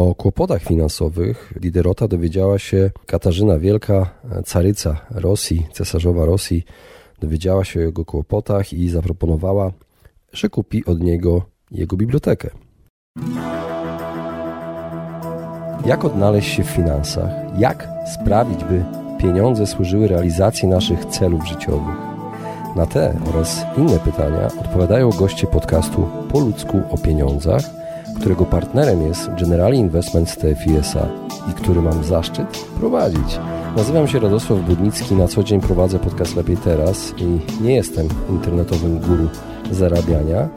O 0.00 0.14
kłopotach 0.14 0.62
finansowych 0.62 1.52
Diderota 1.60 2.08
dowiedziała 2.08 2.58
się 2.58 2.90
Katarzyna 3.06 3.58
Wielka, 3.58 4.10
caryca 4.44 4.96
Rosji, 5.10 5.66
cesarzowa 5.72 6.24
Rosji. 6.24 6.64
Dowiedziała 7.20 7.64
się 7.64 7.80
o 7.80 7.82
jego 7.82 8.04
kłopotach 8.04 8.72
i 8.72 8.88
zaproponowała, 8.88 9.72
że 10.32 10.48
kupi 10.48 10.84
od 10.84 11.00
niego 11.00 11.42
jego 11.70 11.96
bibliotekę. 11.96 12.50
Jak 15.86 16.04
odnaleźć 16.04 16.50
się 16.54 16.64
w 16.64 16.70
finansach? 16.70 17.30
Jak 17.58 17.88
sprawić, 18.14 18.64
by 18.64 18.84
pieniądze 19.18 19.66
służyły 19.66 20.08
realizacji 20.08 20.68
naszych 20.68 21.04
celów 21.04 21.48
życiowych? 21.48 21.96
Na 22.76 22.86
te 22.86 23.20
oraz 23.28 23.64
inne 23.76 23.98
pytania 23.98 24.46
odpowiadają 24.60 25.10
goście 25.10 25.46
podcastu 25.46 26.08
Po 26.32 26.40
ludzku 26.40 26.82
o 26.90 26.98
pieniądzach, 26.98 27.79
którego 28.20 28.44
partnerem 28.44 29.02
jest 29.02 29.30
Generali 29.40 29.78
Investments 29.78 30.36
TFISA 30.36 31.06
i 31.50 31.52
który 31.52 31.82
mam 31.82 32.04
zaszczyt 32.04 32.64
prowadzić. 32.80 33.38
Nazywam 33.76 34.08
się 34.08 34.20
Radosław 34.20 34.60
Budnicki, 34.60 35.14
na 35.14 35.28
co 35.28 35.42
dzień 35.42 35.60
prowadzę 35.60 35.98
podcast 35.98 36.36
Lepiej 36.36 36.56
Teraz 36.56 37.14
i 37.18 37.62
nie 37.62 37.74
jestem 37.74 38.08
internetowym 38.30 38.98
guru 38.98 39.28
zarabiania, 39.70 40.48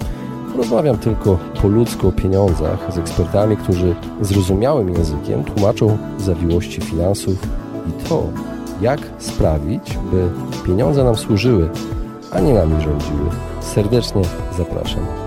Rozmawiam 0.58 0.98
tylko 0.98 1.38
po 1.62 1.68
ludzku 1.68 2.08
o 2.08 2.12
pieniądzach 2.12 2.94
z 2.94 2.98
ekspertami, 2.98 3.58
którzy 3.58 3.96
zrozumiałym 4.22 4.90
językiem 4.90 5.44
tłumaczą 5.44 5.98
zawiłości 6.18 6.82
finansów 6.82 7.48
i 7.90 8.08
to, 8.10 8.24
jak 8.82 9.00
sprawić, 9.20 9.98
by 10.12 10.30
pieniądze 10.66 11.04
nam 11.04 11.16
służyły, 11.16 11.70
a 12.32 12.40
nie 12.40 12.54
nami 12.54 12.82
rządziły. 12.82 13.30
Serdecznie 13.62 14.22
zapraszam. 14.58 15.23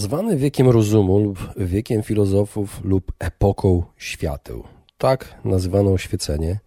Nazwany 0.00 0.36
wiekiem 0.36 0.70
rozumu 0.70 1.18
lub 1.18 1.38
wiekiem 1.56 2.02
filozofów 2.02 2.80
lub 2.84 3.12
epoką 3.18 3.82
świateł. 3.96 4.64
Tak 4.98 5.34
nazywano 5.44 5.92
oświecenie, 5.92 6.58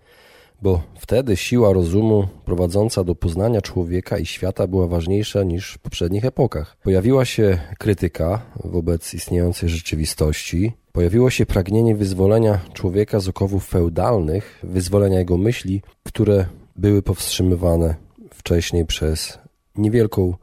bo 0.62 0.82
wtedy 1.00 1.38
siła 1.38 1.74
rozumu 1.74 2.28
prowadząca 2.46 3.04
do 3.04 3.16
poznania 3.16 3.62
człowieka 3.62 4.18
i 4.18 4.26
świata 4.26 4.68
była 4.68 4.88
ważniejsza 4.88 5.44
niż 5.44 5.74
w 5.74 5.80
poprzednich 5.80 6.26
epokach. 6.26 6.78
Pojawiła 6.84 7.26
się 7.26 7.60
krytyka 7.80 8.42
wobec 8.64 9.14
istniejącej 9.14 9.70
rzeczywistości, 9.70 10.74
pojawiło 10.92 11.30
się 11.30 11.46
pragnienie 11.46 11.96
wyzwolenia 11.96 12.60
człowieka 12.74 13.20
z 13.20 13.28
okowów 13.28 13.68
feudalnych, 13.68 14.60
wyzwolenia 14.64 15.20
jego 15.20 15.38
myśli, 15.38 15.82
które 16.04 16.46
były 16.76 17.02
powstrzymywane 17.02 17.96
wcześniej 18.34 18.86
przez 18.86 19.40
niewielką, 19.76 20.34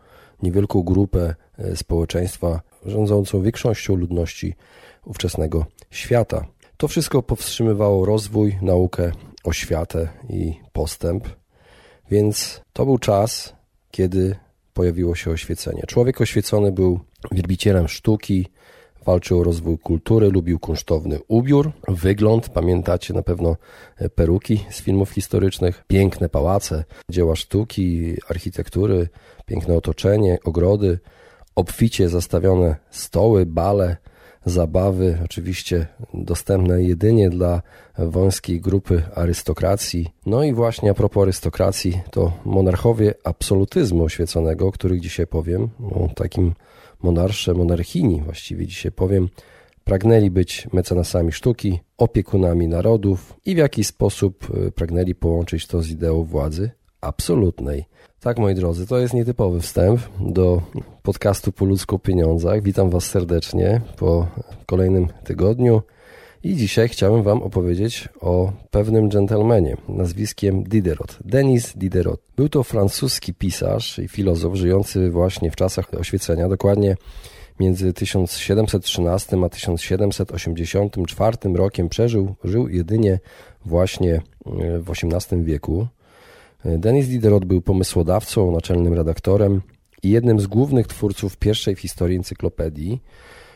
niewielką 0.42 0.82
grupę 0.82 1.34
E, 1.60 1.76
społeczeństwa 1.76 2.60
rządzącą 2.86 3.42
większością 3.42 3.94
ludności 3.96 4.54
ówczesnego 5.04 5.66
świata. 5.90 6.46
To 6.76 6.88
wszystko 6.88 7.22
powstrzymywało 7.22 8.06
rozwój, 8.06 8.58
naukę, 8.62 9.12
oświatę 9.44 10.08
i 10.28 10.54
postęp, 10.72 11.28
więc 12.10 12.60
to 12.72 12.84
był 12.84 12.98
czas, 12.98 13.54
kiedy 13.90 14.36
pojawiło 14.74 15.14
się 15.14 15.30
oświecenie. 15.30 15.82
Człowiek 15.86 16.20
oświecony 16.20 16.72
był 16.72 17.00
wielbicielem 17.32 17.88
sztuki, 17.88 18.46
walczył 19.06 19.40
o 19.40 19.44
rozwój 19.44 19.78
kultury, 19.78 20.30
lubił 20.30 20.58
kunsztowny 20.58 21.18
ubiór, 21.28 21.72
wygląd, 21.88 22.48
pamiętacie 22.48 23.14
na 23.14 23.22
pewno 23.22 23.56
e, 23.96 24.08
peruki 24.08 24.64
z 24.70 24.82
filmów 24.82 25.10
historycznych, 25.10 25.84
piękne 25.88 26.28
pałace, 26.28 26.84
dzieła 27.10 27.36
sztuki, 27.36 28.16
architektury, 28.28 29.08
piękne 29.46 29.76
otoczenie, 29.76 30.38
ogrody, 30.44 30.98
obficie 31.60 32.08
zastawione 32.08 32.76
stoły, 32.90 33.46
bale, 33.46 33.96
zabawy, 34.44 35.18
oczywiście 35.24 35.86
dostępne 36.14 36.82
jedynie 36.82 37.30
dla 37.30 37.62
wąskiej 37.98 38.60
grupy 38.60 39.02
arystokracji. 39.14 40.08
No 40.26 40.44
i 40.44 40.52
właśnie 40.52 40.90
a 40.90 40.94
propos 40.94 41.22
arystokracji, 41.22 42.00
to 42.10 42.32
monarchowie 42.44 43.14
absolutyzmu 43.24 44.04
oświeconego, 44.04 44.66
o 44.66 44.72
których 44.72 45.00
dzisiaj 45.00 45.26
powiem, 45.26 45.68
o 45.92 46.08
takim 46.14 46.54
monarsze, 47.02 47.54
monarchini 47.54 48.22
właściwie 48.22 48.66
dzisiaj 48.66 48.92
powiem, 48.92 49.28
pragnęli 49.84 50.30
być 50.30 50.68
mecenasami 50.72 51.32
sztuki, 51.32 51.80
opiekunami 51.98 52.68
narodów 52.68 53.34
i 53.44 53.54
w 53.54 53.58
jakiś 53.58 53.86
sposób 53.86 54.48
y, 54.66 54.72
pragnęli 54.72 55.14
połączyć 55.14 55.66
to 55.66 55.82
z 55.82 55.90
ideą 55.90 56.24
władzy 56.24 56.70
absolutnej. 57.00 57.84
Tak, 58.20 58.38
moi 58.38 58.54
drodzy, 58.54 58.86
to 58.86 58.98
jest 58.98 59.14
nietypowy 59.14 59.60
wstęp 59.60 60.00
do 60.20 60.62
podcastu 61.02 61.52
Po 61.52 61.64
ludzku 61.64 61.98
pieniądzach. 61.98 62.62
Witam 62.62 62.90
Was 62.90 63.04
serdecznie 63.04 63.80
po 63.96 64.26
kolejnym 64.66 65.08
tygodniu 65.24 65.82
i 66.42 66.56
dzisiaj 66.56 66.88
chciałem 66.88 67.22
Wam 67.22 67.42
opowiedzieć 67.42 68.08
o 68.20 68.52
pewnym 68.70 69.10
dżentelmenie 69.10 69.76
nazwiskiem 69.88 70.64
Diderot, 70.64 71.18
Denis 71.24 71.72
Diderot. 71.76 72.20
Był 72.36 72.48
to 72.48 72.62
francuski 72.62 73.34
pisarz 73.34 73.98
i 73.98 74.08
filozof 74.08 74.54
żyjący 74.54 75.10
właśnie 75.10 75.50
w 75.50 75.56
czasach 75.56 75.94
oświecenia, 75.94 76.48
dokładnie 76.48 76.96
między 77.60 77.92
1713 77.92 79.36
a 79.44 79.48
1784 79.48 81.36
rokiem 81.54 81.88
przeżył, 81.88 82.34
żył 82.44 82.68
jedynie 82.68 83.18
właśnie 83.64 84.22
w 84.80 84.90
XVIII 84.90 85.44
wieku. 85.44 85.86
Denis 86.64 87.08
Diderot 87.08 87.44
był 87.44 87.60
pomysłodawcą, 87.60 88.52
naczelnym 88.52 88.94
redaktorem 88.94 89.60
i 90.02 90.10
jednym 90.10 90.40
z 90.40 90.46
głównych 90.46 90.86
twórców 90.86 91.36
pierwszej 91.36 91.76
w 91.76 91.80
historii 91.80 92.16
encyklopedii, 92.16 93.02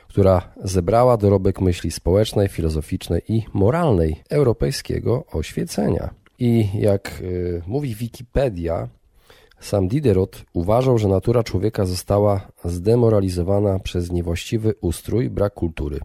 która 0.08 0.52
zebrała 0.64 1.16
dorobek 1.16 1.60
myśli 1.60 1.90
społecznej, 1.90 2.48
filozoficznej 2.48 3.22
i 3.28 3.42
moralnej 3.52 4.22
europejskiego 4.30 5.24
oświecenia. 5.32 6.14
I 6.38 6.68
jak 6.74 7.20
y, 7.20 7.62
mówi 7.66 7.94
Wikipedia, 7.94 8.88
sam 9.60 9.88
Diderot 9.88 10.44
uważał, 10.52 10.98
że 10.98 11.08
natura 11.08 11.42
człowieka 11.42 11.84
została 11.84 12.48
zdemoralizowana 12.64 13.78
przez 13.78 14.12
niewłaściwy 14.12 14.74
ustrój, 14.80 15.30
brak 15.30 15.54
kultury. 15.54 16.00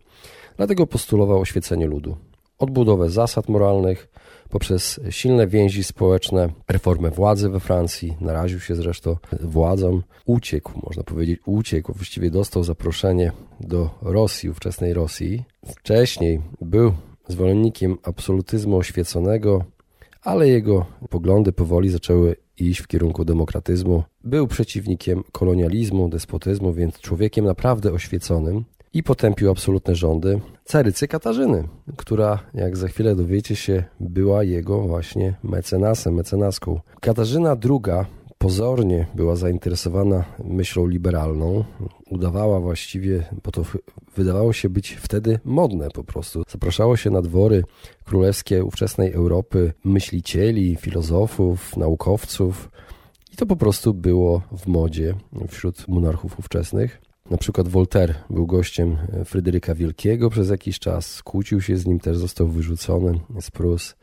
Dlatego 0.58 0.88
postulował 0.88 1.40
oświecenie 1.40 1.88
ludu, 1.88 2.18
odbudowę 2.60 3.10
zasad 3.10 3.50
moralnych, 3.50 4.10
poprzez 4.50 5.00
silne 5.10 5.48
więzi 5.48 5.84
społeczne, 5.84 6.50
reformę 6.68 7.12
władzy 7.12 7.50
we 7.50 7.60
Francji, 7.60 8.18
naraził 8.22 8.60
się 8.60 8.76
zresztą 8.76 9.16
władzom, 9.42 10.04
uciekł, 10.26 10.80
można 10.84 11.04
powiedzieć, 11.04 11.40
uciekł, 11.46 11.94
właściwie 11.94 12.32
dostał 12.32 12.64
zaproszenie 12.64 13.32
do 13.60 13.90
Rosji, 14.02 14.50
ówczesnej 14.50 14.94
Rosji. 14.94 15.44
Wcześniej 15.66 16.42
był 16.62 16.94
zwolennikiem 17.28 17.98
absolutyzmu 18.04 18.78
oświeconego, 18.78 19.64
ale 20.22 20.48
jego 20.48 20.86
poglądy 21.10 21.52
powoli 21.52 21.90
zaczęły 21.90 22.36
iść 22.58 22.80
w 22.80 22.88
kierunku 22.88 23.26
demokratyzmu. 23.26 24.04
Był 24.24 24.48
przeciwnikiem 24.48 25.24
kolonializmu, 25.32 26.10
despotyzmu, 26.10 26.74
więc 26.74 27.00
człowiekiem 27.00 27.46
naprawdę 27.46 27.92
oświeconym, 27.92 28.66
i 28.94 29.04
potępił 29.04 29.52
absolutne 29.52 29.96
rządy 29.96 30.42
carycy 30.66 31.08
Katarzyny, 31.08 31.68
która, 31.98 32.40
jak 32.54 32.78
za 32.78 32.88
chwilę 32.88 33.16
dowiecie 33.16 33.56
się, 33.56 33.84
była 34.00 34.44
jego 34.44 34.82
właśnie 34.82 35.34
mecenasem, 35.44 36.14
mecenaską. 36.14 36.80
Katarzyna 37.02 37.58
II 37.70 38.06
pozornie 38.38 39.08
była 39.16 39.36
zainteresowana 39.36 40.24
myślą 40.44 40.88
liberalną, 40.88 41.64
udawała 42.10 42.60
właściwie, 42.60 43.24
bo 43.44 43.52
to 43.52 43.64
wydawało 44.16 44.54
się 44.54 44.70
być 44.70 44.92
wtedy 44.94 45.40
modne 45.46 45.90
po 45.90 46.04
prostu. 46.04 46.44
Zapraszało 46.50 46.98
się 46.98 47.10
na 47.10 47.22
dwory 47.22 47.64
królewskie 48.06 48.64
ówczesnej 48.64 49.14
Europy 49.14 49.74
myślicieli, 49.84 50.76
filozofów, 50.76 51.78
naukowców 51.78 52.70
i 53.34 53.36
to 53.36 53.46
po 53.46 53.56
prostu 53.56 53.94
było 53.94 54.42
w 54.52 54.68
modzie 54.68 55.16
wśród 55.48 55.88
monarchów 55.88 56.40
ówczesnych. 56.40 57.02
Na 57.30 57.38
przykład 57.38 57.68
Voltaire 57.68 58.16
był 58.30 58.48
gościem 58.48 58.98
e, 59.14 59.26
Fryderyka 59.26 59.76
Wielkiego 59.76 60.30
przez 60.30 60.50
jakiś 60.50 60.80
czas, 60.80 61.24
kłócił 61.24 61.62
się 61.62 61.78
z 61.78 61.86
nim, 61.86 62.00
też 62.00 62.18
został 62.18 62.48
wyrzucony 62.48 63.20
z 63.42 63.52
Prus. 63.52 63.96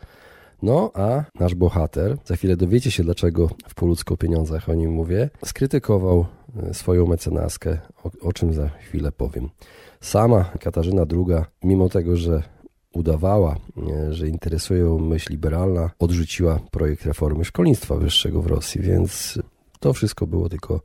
No 0.62 0.90
a 0.94 1.25
nasz 1.40 1.55
bohater, 1.55 2.17
za 2.25 2.37
chwilę 2.37 2.56
dowiecie 2.56 2.90
się 2.90 3.02
dlaczego 3.02 3.50
w 3.69 3.75
Poludzku 3.75 4.14
o 4.14 4.17
pieniądzach 4.17 4.69
o 4.69 4.75
nim 4.75 4.90
mówię, 4.90 5.31
skrytykował 5.44 6.26
e, 6.62 6.75
swoją 6.75 7.06
mecenaskę, 7.06 7.78
o, 8.05 8.28
o 8.28 8.32
czym 8.32 8.52
za 8.52 8.69
chwilę 8.69 9.12
powiem. 9.12 9.49
Sama 10.00 10.44
Katarzyna 10.44 11.02
II, 11.12 11.44
mimo 11.64 11.88
tego, 11.88 12.17
że 12.17 12.43
udawała, 12.93 13.56
e, 13.90 14.12
że 14.12 14.28
interesuje 14.28 14.81
ją 14.81 14.99
myśl 14.99 15.32
liberalna, 15.32 15.90
odrzuciła 15.99 16.61
projekt 16.70 17.06
reformy 17.06 17.44
szkolnictwa 17.44 17.96
wyższego 17.96 18.43
w 18.43 18.46
Rosji, 18.46 18.81
więc 18.81 19.38
to 19.81 19.93
wszystko 19.93 20.26
było 20.26 20.49
tylko 20.49 20.81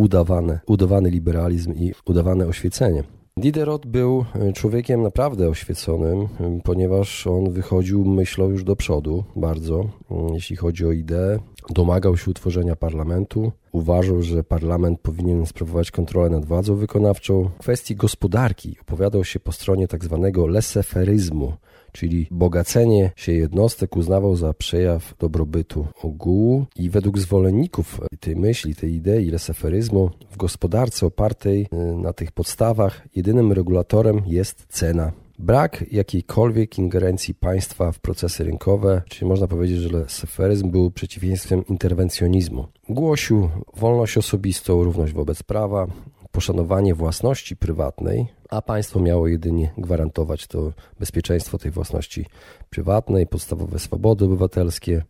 udawane, 0.00 0.60
udawany 0.66 1.10
liberalizm 1.10 1.74
i 1.74 1.92
udawane 2.06 2.46
oświecenie. 2.46 3.04
Diderot 3.36 3.86
był 3.86 4.24
e, 4.34 4.52
człowiekiem 4.52 5.02
naprawdę 5.02 5.48
oświeconym, 5.48 6.28
ponieważ 6.64 7.26
on 7.26 7.52
wychodził 7.52 8.04
myślą 8.04 8.48
już 8.48 8.64
do 8.64 8.76
przodu 8.76 9.24
bardzo, 9.36 9.84
jeśli 10.32 10.56
chodzi 10.56 10.86
o 10.86 10.92
ideę. 10.92 11.38
Domagał 11.70 12.16
się 12.16 12.30
utworzenia 12.30 12.76
parlamentu, 12.76 13.52
uważał, 13.72 14.22
że 14.22 14.44
parlament 14.44 15.00
powinien 15.00 15.46
sprawować 15.46 15.90
kontrolę 15.90 16.30
nad 16.30 16.44
władzą 16.44 16.76
wykonawczą. 16.76 17.44
W 17.44 17.58
kwestii 17.58 17.96
gospodarki 17.96 18.76
opowiadał 18.80 19.24
się 19.24 19.40
po 19.40 19.52
stronie 19.52 19.88
tak 19.88 20.04
zwanego 20.04 20.46
leseferyzmu, 20.46 21.52
czyli 21.92 22.26
bogacenie 22.30 23.10
się 23.16 23.32
jednostek 23.32 23.96
uznawał 23.96 24.36
za 24.36 24.52
przejaw 24.52 25.14
dobrobytu 25.18 25.86
ogółu 26.02 26.66
i 26.76 26.90
według 26.90 27.18
zwolenników 27.18 28.00
tej 28.20 28.36
myśli, 28.36 28.74
tej 28.74 28.94
idei 28.94 29.30
leseferyzmu 29.30 30.10
w 30.30 30.36
gospodarce 30.36 31.06
opartej 31.06 31.66
y, 31.72 31.76
na 32.02 32.12
tych 32.12 32.32
podstawach 32.32 33.06
jedynym 33.16 33.52
regulatorem 33.52 34.22
jest 34.26 34.66
cena. 34.68 35.12
Brak 35.38 35.84
jakiejkolwiek 35.92 36.78
ingerencji 36.78 37.34
państwa 37.34 37.92
w 37.92 37.98
procesy 37.98 38.44
rynkowe, 38.44 39.02
czyli 39.08 39.28
można 39.28 39.46
powiedzieć, 39.46 39.78
że 39.78 39.98
leseferyzm 39.98 40.70
był 40.70 40.90
przeciwieństwem 40.90 41.66
interwencjonizmu. 41.66 42.66
Głosił 42.88 43.48
wolność 43.76 44.18
osobistą, 44.18 44.84
równość 44.84 45.12
wobec 45.12 45.42
prawa, 45.42 45.86
poszanowanie 46.32 46.94
własności 46.94 47.56
prywatnej, 47.56 48.26
a 48.50 48.62
państwo 48.62 49.00
miało 49.00 49.28
jedynie 49.28 49.72
gwarantować 49.78 50.46
to 50.46 50.72
bezpieczeństwo 51.00 51.58
tej 51.58 51.70
własności 51.70 52.26
prywatnej, 52.70 53.26
podstawowe 53.26 53.78
swobody 53.78 54.24
obywatelskie 54.24 55.02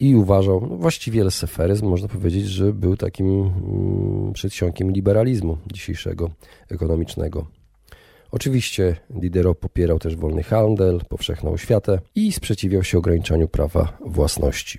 i 0.00 0.14
uważał, 0.14 0.66
no 0.70 0.76
właściwie 0.76 1.24
leseferyzm 1.24 1.86
można 1.86 2.08
powiedzieć, 2.08 2.46
że 2.46 2.72
był 2.72 2.96
takim 2.96 3.26
mm, 3.28 4.32
przedsionkiem 4.32 4.92
liberalizmu 4.92 5.58
dzisiejszego 5.72 6.30
ekonomicznego. 6.70 7.46
Oczywiście 8.30 8.96
Diderot 9.10 9.58
popierał 9.58 9.98
też 9.98 10.16
wolny 10.16 10.42
handel, 10.42 11.00
powszechną 11.08 11.50
oświatę 11.50 11.98
i 12.14 12.32
sprzeciwiał 12.32 12.82
się 12.82 12.98
ograniczaniu 12.98 13.48
prawa 13.48 13.98
własności. 14.00 14.78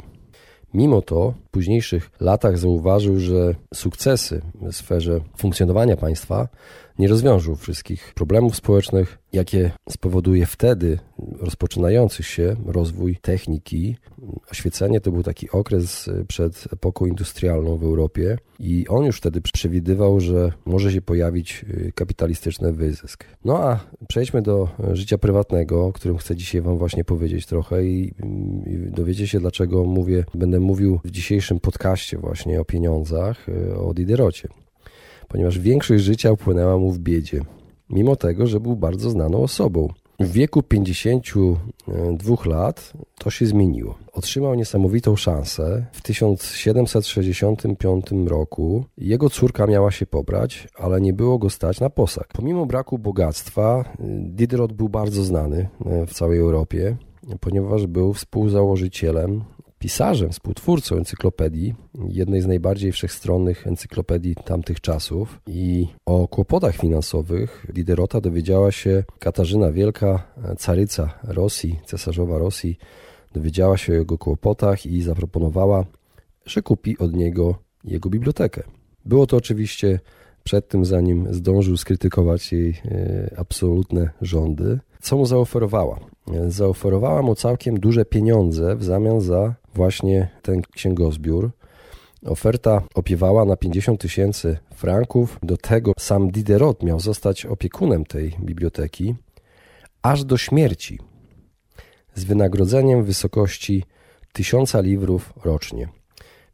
Mimo 0.74 1.02
to 1.02 1.34
późniejszych 1.58 2.10
latach 2.20 2.58
zauważył, 2.58 3.20
że 3.20 3.56
sukcesy 3.74 4.42
w 4.62 4.76
sferze 4.76 5.20
funkcjonowania 5.38 5.98
państwa 5.98 6.48
nie 7.00 7.08
rozwiążą 7.08 7.56
wszystkich 7.56 8.14
problemów 8.16 8.56
społecznych, 8.56 9.18
jakie 9.34 9.72
spowoduje 9.90 10.46
wtedy 10.46 11.00
rozpoczynający 11.40 12.24
się 12.24 12.56
rozwój 12.66 13.18
techniki. 13.22 13.96
Oświecenie 14.52 15.02
to 15.02 15.12
był 15.12 15.24
taki 15.24 15.50
okres 15.50 16.10
przed 16.28 16.68
epoką 16.74 17.06
industrialną 17.06 17.78
w 17.78 17.84
Europie 17.84 18.38
i 18.60 18.88
on 18.88 19.06
już 19.06 19.18
wtedy 19.18 19.42
przewidywał, 19.42 20.20
że 20.20 20.52
może 20.66 20.92
się 20.92 21.02
pojawić 21.02 21.66
kapitalistyczny 21.96 22.74
wyzysk. 22.74 23.26
No 23.46 23.60
a 23.60 23.80
przejdźmy 24.08 24.42
do 24.42 24.70
życia 24.94 25.18
prywatnego, 25.18 25.86
o 25.86 25.94
którym 25.94 26.18
chcę 26.18 26.36
dzisiaj 26.36 26.62
Wam 26.62 26.78
właśnie 26.78 27.04
powiedzieć 27.04 27.46
trochę 27.46 27.86
i, 27.86 28.14
i 28.66 28.92
dowiecie 28.92 29.28
się, 29.28 29.40
dlaczego 29.40 29.84
mówię, 29.84 30.24
będę 30.34 30.60
mówił 30.60 31.00
w 31.04 31.12
dzisiejszym 31.12 31.47
podcaście 31.60 32.18
właśnie 32.18 32.62
o 32.62 32.66
pieniądzach, 32.66 33.46
o 33.78 33.94
Diderocie 33.94 34.50
ponieważ 35.28 35.60
większość 35.60 36.04
życia 36.04 36.32
upłynęła 36.32 36.78
mu 36.78 36.92
w 36.92 37.00
biedzie, 37.00 37.42
mimo 37.90 38.16
tego, 38.16 38.48
że 38.48 38.60
był 38.60 38.76
bardzo 38.76 39.10
znaną 39.10 39.44
osobą. 39.44 39.88
W 40.20 40.32
wieku 40.32 40.64
52 40.64 42.36
lat 42.46 42.94
to 43.20 43.30
się 43.30 43.46
zmieniło. 43.46 43.98
Otrzymał 44.14 44.56
niesamowitą 44.56 45.16
szansę. 45.16 45.86
W 45.92 46.02
1765 46.02 48.06
roku 48.28 48.86
jego 48.98 49.30
córka 49.30 49.68
miała 49.68 49.92
się 49.92 50.06
pobrać, 50.06 50.68
ale 50.76 51.02
nie 51.02 51.14
było 51.14 51.38
go 51.38 51.50
stać 51.50 51.80
na 51.80 51.90
posag. 51.90 52.28
Pomimo 52.34 52.66
braku 52.66 52.98
bogactwa, 52.98 53.94
Diderot 54.24 54.74
był 54.74 54.90
bardzo 54.90 55.24
znany 55.24 55.70
w 56.08 56.14
całej 56.14 56.40
Europie, 56.40 56.98
ponieważ 57.40 57.88
był 57.88 58.14
współzałożycielem 58.14 59.44
pisarzem, 59.80 60.30
współtwórcą 60.30 60.96
encyklopedii, 60.96 61.76
jednej 62.10 62.42
z 62.42 62.48
najbardziej 62.48 62.92
wszechstronnych 62.92 63.68
encyklopedii 63.68 64.36
tamtych 64.36 64.82
czasów. 64.82 65.42
I 65.48 65.88
o 66.06 66.28
kłopotach 66.28 66.76
finansowych 66.76 67.66
Diderota 67.74 68.22
dowiedziała 68.22 68.72
się 68.72 69.04
Katarzyna 69.20 69.72
Wielka, 69.72 70.24
caryca 70.58 71.20
Rosji, 71.24 71.80
cesarzowa 71.86 72.38
Rosji, 72.38 72.78
dowiedziała 73.34 73.78
się 73.78 73.94
o 73.94 73.96
jego 73.96 74.18
kłopotach 74.18 74.86
i 74.86 75.02
zaproponowała, 75.02 75.86
że 76.46 76.62
kupi 76.62 76.98
od 76.98 77.14
niego 77.14 77.56
jego 77.84 78.10
bibliotekę. 78.10 78.64
Było 79.06 79.28
to 79.28 79.38
oczywiście 79.38 80.00
przed 80.44 80.68
tym, 80.68 80.86
zanim 80.86 81.34
zdążył 81.34 81.78
skrytykować 81.78 82.52
jej 82.54 82.70
e, 82.70 83.36
absolutne 83.38 84.10
rządy. 84.22 84.80
Co 85.08 85.18
mu 85.18 85.26
zaoferowała? 85.26 86.00
Zaoferowała 86.48 87.22
mu 87.22 87.36
całkiem 87.36 87.80
duże 87.80 88.06
pieniądze 88.06 88.76
w 88.76 88.84
zamian 88.84 89.22
za 89.22 89.56
właśnie 89.76 90.30
ten 90.42 90.62
księgozbiór. 90.62 91.52
Oferta 92.26 92.82
opiewała 92.96 93.46
na 93.46 93.58
50 93.58 94.02
tysięcy 94.02 94.58
franków. 94.76 95.40
Do 95.44 95.58
tego 95.58 95.92
sam 96.00 96.32
Diderot 96.32 96.84
miał 96.84 97.00
zostać 97.00 97.46
opiekunem 97.46 98.06
tej 98.06 98.36
biblioteki 98.40 99.16
aż 100.02 100.24
do 100.24 100.38
śmierci 100.38 101.00
z 102.16 102.24
wynagrodzeniem 102.24 103.04
w 103.04 103.06
wysokości 103.06 103.84
1000 104.34 104.74
liwrów 104.74 105.34
rocznie. 105.46 105.88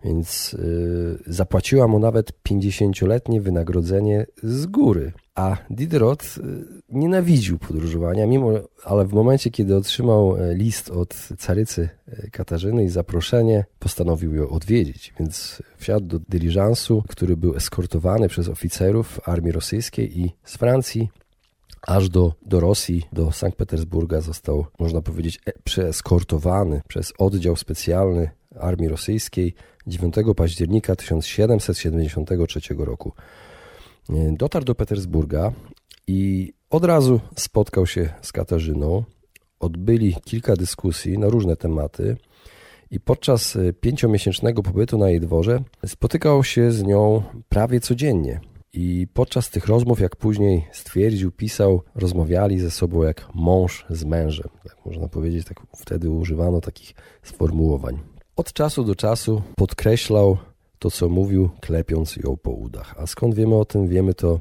Więc 0.03 0.53
yy, 0.53 1.19
zapłaciła 1.27 1.87
mu 1.87 1.99
nawet 1.99 2.31
50-letnie 2.49 3.41
wynagrodzenie 3.41 4.25
z 4.43 4.65
góry. 4.65 5.11
A 5.35 5.57
Diderot 5.69 6.23
y, 6.23 6.41
nienawidził 6.89 7.57
podróżowania, 7.59 8.27
mimo, 8.27 8.51
ale 8.83 9.05
w 9.05 9.13
momencie, 9.13 9.51
kiedy 9.51 9.75
otrzymał 9.75 10.37
e, 10.37 10.55
list 10.55 10.89
od 10.89 11.13
carycy 11.37 11.89
e, 12.07 12.29
Katarzyny 12.29 12.83
i 12.83 12.89
zaproszenie, 12.89 13.65
postanowił 13.79 14.35
ją 14.35 14.49
odwiedzić. 14.49 15.13
Więc 15.19 15.61
wsiadł 15.77 16.05
do 16.05 16.19
dyliżansu, 16.29 17.03
który 17.07 17.37
był 17.37 17.55
eskortowany 17.55 18.29
przez 18.29 18.49
oficerów 18.49 19.19
armii 19.25 19.51
rosyjskiej 19.51 20.19
i 20.19 20.31
z 20.43 20.57
Francji 20.57 21.09
aż 21.87 22.09
do, 22.09 22.33
do 22.45 22.59
Rosji, 22.59 23.07
do 23.13 23.31
Sankt 23.31 23.57
Petersburga 23.57 24.21
został, 24.21 24.65
można 24.79 25.01
powiedzieć, 25.01 25.39
e, 25.45 25.51
przeeskortowany 25.63 26.81
przez 26.87 27.13
oddział 27.17 27.55
specjalny 27.55 28.29
armii 28.59 28.87
rosyjskiej 28.87 29.53
9 29.87 30.15
października 30.35 30.95
1773 30.95 32.59
roku. 32.77 33.11
Dotarł 34.31 34.65
do 34.65 34.75
Petersburga 34.75 35.51
i 36.07 36.53
od 36.69 36.85
razu 36.85 37.19
spotkał 37.35 37.87
się 37.87 38.09
z 38.21 38.31
Katarzyną. 38.31 39.03
Odbyli 39.59 40.15
kilka 40.25 40.55
dyskusji 40.55 41.17
na 41.17 41.27
różne 41.27 41.55
tematy 41.55 42.17
i 42.91 42.99
podczas 42.99 43.57
pięciomiesięcznego 43.81 44.63
pobytu 44.63 44.97
na 44.97 45.09
jej 45.09 45.19
dworze 45.19 45.63
spotykał 45.85 46.43
się 46.43 46.71
z 46.71 46.83
nią 46.83 47.23
prawie 47.49 47.79
codziennie. 47.79 48.39
I 48.73 49.07
podczas 49.13 49.49
tych 49.49 49.67
rozmów, 49.67 49.99
jak 49.99 50.15
później 50.15 50.67
stwierdził, 50.71 51.31
pisał, 51.31 51.83
rozmawiali 51.95 52.59
ze 52.59 52.71
sobą 52.71 53.03
jak 53.03 53.27
mąż 53.33 53.85
z 53.89 54.05
mężem. 54.05 54.49
Tak 54.63 54.77
można 54.85 55.07
powiedzieć, 55.07 55.47
tak 55.47 55.59
wtedy 55.75 56.09
używano 56.09 56.61
takich 56.61 56.93
sformułowań. 57.23 57.99
Od 58.35 58.53
czasu 58.53 58.83
do 58.83 58.95
czasu 58.95 59.41
podkreślał 59.55 60.37
to, 60.79 60.91
co 60.91 61.09
mówił, 61.09 61.49
klepiąc 61.61 62.15
ją 62.15 62.37
po 62.37 62.51
udach. 62.51 62.95
A 62.97 63.07
skąd 63.07 63.35
wiemy 63.35 63.55
o 63.55 63.65
tym? 63.65 63.87
Wiemy 63.87 64.13
to 64.13 64.39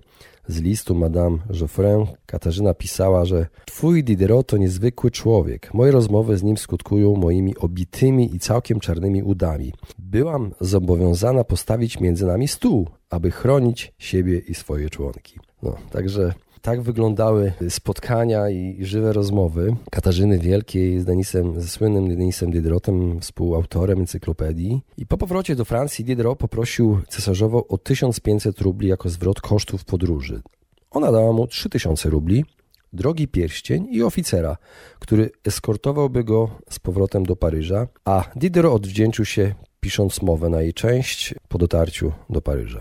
z 0.48 0.60
listu 0.60 0.94
Madame 0.94 1.38
Geoffrin. 1.50 2.06
Katarzyna 2.26 2.74
pisała, 2.74 3.24
że 3.24 3.46
Twój 3.66 4.04
Diderot 4.04 4.46
to 4.46 4.56
niezwykły 4.56 5.10
człowiek. 5.10 5.74
Moje 5.74 5.92
rozmowy 5.92 6.36
z 6.36 6.42
nim 6.42 6.56
skutkują 6.56 7.16
moimi 7.16 7.56
obitymi 7.56 8.34
i 8.34 8.38
całkiem 8.38 8.80
czarnymi 8.80 9.22
udami. 9.22 9.72
Byłam 9.98 10.54
zobowiązana 10.60 11.44
postawić 11.44 12.00
między 12.00 12.26
nami 12.26 12.48
stół, 12.48 12.88
aby 13.10 13.30
chronić 13.30 13.92
siebie 13.98 14.38
i 14.38 14.54
swoje 14.54 14.90
członki. 14.90 15.38
No, 15.62 15.76
także 15.90 16.34
tak 16.62 16.82
wyglądały 16.82 17.52
spotkania 17.68 18.50
i 18.50 18.76
żywe 18.80 19.12
rozmowy 19.12 19.76
Katarzyny 19.90 20.38
Wielkiej 20.38 21.00
z 21.00 21.04
Denisem, 21.04 21.60
ze 21.60 21.68
słynnym 21.68 22.08
Denisem 22.08 22.50
Diderotem, 22.50 23.20
współautorem 23.20 23.98
encyklopedii. 23.98 24.80
I 24.96 25.06
po 25.06 25.18
powrocie 25.18 25.56
do 25.56 25.64
Francji 25.64 26.04
Diderot 26.04 26.38
poprosił 26.38 27.00
cesarzową 27.08 27.66
o 27.66 27.78
1500 27.78 28.60
rubli 28.60 28.88
jako 28.88 29.08
zwrot 29.08 29.40
kosztów 29.40 29.84
podróży. 29.84 30.42
Ona 30.90 31.12
dała 31.12 31.32
mu 31.32 31.46
3000 31.46 32.10
rubli, 32.10 32.44
drogi 32.92 33.28
pierścień 33.28 33.86
i 33.90 34.02
oficera, 34.02 34.56
który 34.98 35.30
eskortowałby 35.44 36.24
go 36.24 36.50
z 36.70 36.78
powrotem 36.78 37.26
do 37.26 37.36
Paryża, 37.36 37.88
a 38.04 38.24
Diderot 38.36 38.74
odwdzięczył 38.74 39.24
się 39.24 39.54
pisząc 39.80 40.22
mowę 40.22 40.48
na 40.48 40.62
jej 40.62 40.74
część 40.74 41.34
po 41.48 41.58
dotarciu 41.58 42.12
do 42.30 42.42
Paryża. 42.42 42.80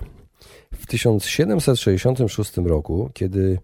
W 0.76 0.86
1766 0.86 2.58
roku, 2.58 3.10
kiedy 3.14 3.60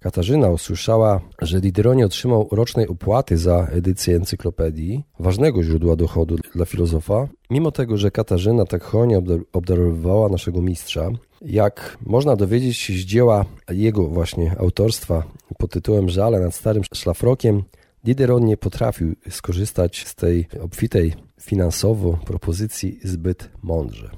Katarzyna 0.00 0.50
usłyszała, 0.50 1.20
że 1.42 1.60
Diderot 1.60 2.02
otrzymał 2.02 2.48
rocznej 2.52 2.88
opłaty 2.88 3.38
za 3.38 3.66
edycję 3.70 4.16
encyklopedii, 4.16 5.04
ważnego 5.18 5.62
źródła 5.62 5.96
dochodu 5.96 6.36
dla 6.54 6.64
filozofa, 6.64 7.28
mimo 7.50 7.70
tego, 7.72 7.96
że 7.96 8.10
Katarzyna 8.10 8.64
tak 8.64 8.82
hojnie 8.82 9.22
obdarowywała 9.52 10.28
naszego 10.28 10.62
mistrza, 10.62 11.10
jak 11.42 11.98
można 12.06 12.36
dowiedzieć 12.36 12.76
się 12.76 12.92
z 12.92 12.96
dzieła 12.96 13.44
jego 13.70 14.08
właśnie 14.08 14.56
autorstwa 14.58 15.22
pod 15.58 15.70
tytułem 15.70 16.08
Żale 16.08 16.40
nad 16.40 16.54
starym 16.54 16.82
szlafrokiem, 16.94 17.62
Diderot 18.04 18.42
nie 18.42 18.56
potrafił 18.56 19.14
skorzystać 19.30 20.06
z 20.06 20.14
tej 20.14 20.48
obfitej 20.60 21.14
finansowo 21.40 22.18
propozycji 22.24 22.98
zbyt 23.04 23.48
mądrze. 23.62 24.10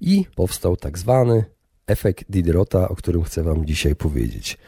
I 0.00 0.24
powstał 0.36 0.76
tak 0.76 0.98
zwany 0.98 1.44
efekt 1.90 2.24
Diderota, 2.28 2.88
o 2.88 2.96
którym 2.96 3.22
chcę 3.22 3.42
Wam 3.42 3.66
dzisiaj 3.66 3.96
powiedzieć. 3.96 4.58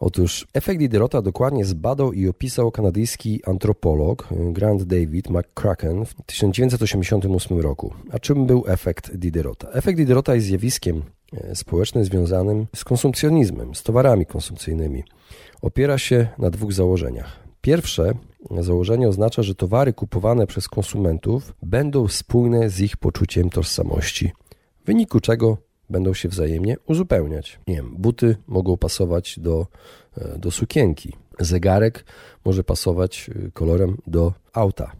Otóż 0.00 0.46
efekt 0.54 0.78
Diderota 0.78 1.22
dokładnie 1.22 1.64
zbadał 1.64 2.12
i 2.12 2.28
opisał 2.28 2.70
kanadyjski 2.70 3.40
antropolog 3.46 4.28
Grant 4.30 4.82
David 4.82 5.30
McCracken 5.30 6.04
w 6.04 6.14
1988 6.26 7.60
roku. 7.60 7.94
A 8.12 8.18
czym 8.18 8.46
był 8.46 8.64
efekt 8.66 9.16
Diderota? 9.16 9.68
Efekt 9.68 9.96
Diderota 9.96 10.34
jest 10.34 10.46
zjawiskiem 10.46 11.02
e, 11.32 11.54
społecznym 11.54 12.04
związanym 12.04 12.66
z 12.76 12.84
konsumpcjonizmem, 12.84 13.74
z 13.74 13.82
towarami 13.82 14.26
konsumpcyjnymi. 14.26 15.04
Opiera 15.62 15.98
się 15.98 16.28
na 16.38 16.50
dwóch 16.50 16.72
założeniach. 16.72 17.38
Pierwsze 17.60 18.12
założenie 18.60 19.08
oznacza, 19.08 19.42
że 19.42 19.54
towary 19.54 19.92
kupowane 19.92 20.46
przez 20.46 20.68
konsumentów 20.68 21.54
będą 21.62 22.08
spójne 22.08 22.70
z 22.70 22.80
ich 22.80 22.96
poczuciem 22.96 23.50
tożsamości, 23.50 24.32
w 24.82 24.86
wyniku 24.86 25.20
czego 25.20 25.56
będą 25.92 26.14
się 26.14 26.28
wzajemnie 26.28 26.76
uzupełniać. 26.86 27.60
Nie 27.68 27.74
wiem, 27.74 27.94
buty 27.98 28.36
mogą 28.46 28.76
pasować 28.76 29.38
do, 29.38 29.66
e, 30.18 30.38
do 30.38 30.50
sukienki, 30.50 31.12
zegarek 31.40 32.04
może 32.44 32.64
pasować 32.64 33.30
e, 33.46 33.50
kolorem 33.50 33.96
do 34.06 34.32
auta 34.52 34.92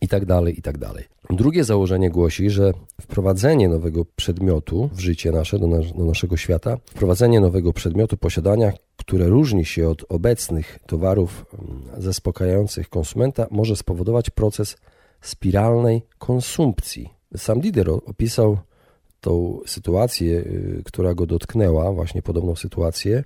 i 0.00 0.08
tak 0.08 0.24
dalej, 0.24 0.58
i 0.58 0.62
tak 0.62 0.78
dalej. 0.78 1.04
Drugie 1.30 1.64
założenie 1.64 2.10
głosi, 2.10 2.50
że 2.50 2.72
wprowadzenie 3.00 3.68
nowego 3.68 4.04
przedmiotu 4.16 4.90
w 4.92 5.00
życie 5.00 5.32
nasze, 5.32 5.58
do, 5.58 5.66
nas, 5.66 5.92
do, 5.92 6.04
naszego 6.04 6.36
świata, 6.36 6.76
wprowadzenie 6.86 7.40
nowego 7.40 7.72
przedmiotu 7.72 8.16
posiadania, 8.16 8.72
które 8.96 9.26
różni 9.26 9.64
się 9.64 9.88
od 9.88 10.04
obecnych 10.08 10.78
towarów 10.86 11.46
mm, 11.52 12.02
zaspokajających 12.02 12.88
konsumenta, 12.88 13.46
może 13.50 13.76
spowodować 13.76 14.30
proces 14.30 14.76
spiralnej 15.20 16.02
konsumpcji. 16.18 17.08
Sam 17.36 17.60
Diderot 17.60 18.08
opisał 18.08 18.58
tą 19.22 19.60
sytuację, 19.66 20.38
y, 20.38 20.82
która 20.84 21.14
go 21.14 21.26
dotknęła, 21.26 21.92
właśnie 21.92 22.22
podobną 22.22 22.56
sytuację, 22.56 23.24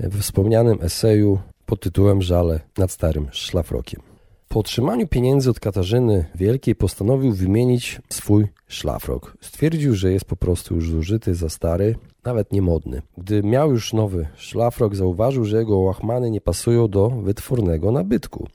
w 0.00 0.20
wspomnianym 0.20 0.78
eseju 0.82 1.38
pod 1.66 1.80
tytułem 1.80 2.22
Żale 2.22 2.60
nad 2.78 2.90
starym 2.90 3.28
szlafrokiem. 3.32 4.02
Po 4.48 4.60
otrzymaniu 4.60 5.06
pieniędzy 5.06 5.50
od 5.50 5.60
Katarzyny 5.60 6.24
Wielkiej 6.34 6.74
postanowił 6.74 7.32
wymienić 7.32 8.00
swój 8.08 8.46
szlafrok. 8.68 9.36
Stwierdził, 9.40 9.94
że 9.94 10.12
jest 10.12 10.24
po 10.24 10.36
prostu 10.36 10.74
już 10.74 10.90
zużyty, 10.90 11.34
za 11.34 11.48
stary, 11.48 11.94
nawet 12.24 12.52
niemodny. 12.52 13.02
Gdy 13.18 13.42
miał 13.42 13.70
już 13.70 13.92
nowy 13.92 14.28
szlafrok, 14.36 14.96
zauważył, 14.96 15.44
że 15.44 15.58
jego 15.58 15.78
łachmany 15.78 16.30
nie 16.30 16.40
pasują 16.40 16.88
do 16.88 17.10
wytwornego 17.10 17.92
nabytku. 17.92 18.48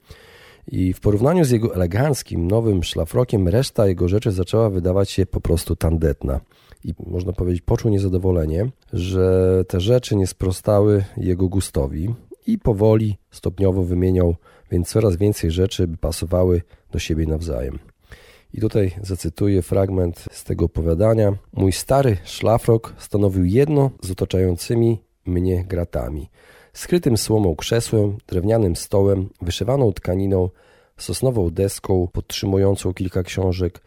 I 0.68 0.92
w 0.92 1.00
porównaniu 1.00 1.44
z 1.44 1.50
jego 1.50 1.74
eleganckim, 1.74 2.48
nowym 2.48 2.84
szlafrokiem, 2.84 3.48
reszta 3.48 3.86
jego 3.86 4.08
rzeczy 4.08 4.32
zaczęła 4.32 4.70
wydawać 4.70 5.10
się 5.10 5.26
po 5.26 5.40
prostu 5.40 5.76
tandetna 5.76 6.40
i 6.84 6.94
można 7.06 7.32
powiedzieć 7.32 7.62
poczuł 7.62 7.90
niezadowolenie, 7.90 8.70
że 8.92 9.64
te 9.68 9.80
rzeczy 9.80 10.16
nie 10.16 10.26
sprostały 10.26 11.04
jego 11.16 11.48
gustowi 11.48 12.14
i 12.46 12.58
powoli, 12.58 13.18
stopniowo 13.30 13.82
wymieniał 13.82 14.34
więc 14.70 14.88
coraz 14.88 15.16
więcej 15.16 15.50
rzeczy, 15.50 15.86
by 15.86 15.96
pasowały 15.96 16.62
do 16.92 16.98
siebie 16.98 17.26
nawzajem. 17.26 17.78
I 18.54 18.60
tutaj 18.60 18.94
zacytuję 19.02 19.62
fragment 19.62 20.24
z 20.32 20.44
tego 20.44 20.64
opowiadania. 20.64 21.32
Mój 21.52 21.72
stary 21.72 22.16
szlafrok 22.24 22.94
stanowił 22.98 23.44
jedno 23.44 23.90
z 24.02 24.10
otaczającymi 24.10 24.98
mnie 25.26 25.64
gratami. 25.64 26.30
Skrytym 26.72 27.16
słomą 27.16 27.56
krzesłem, 27.56 28.18
drewnianym 28.26 28.76
stołem, 28.76 29.28
wyszywaną 29.42 29.92
tkaniną, 29.92 30.50
sosnową 30.96 31.50
deską 31.50 32.08
podtrzymującą 32.12 32.94
kilka 32.94 33.22
książek, 33.22 33.80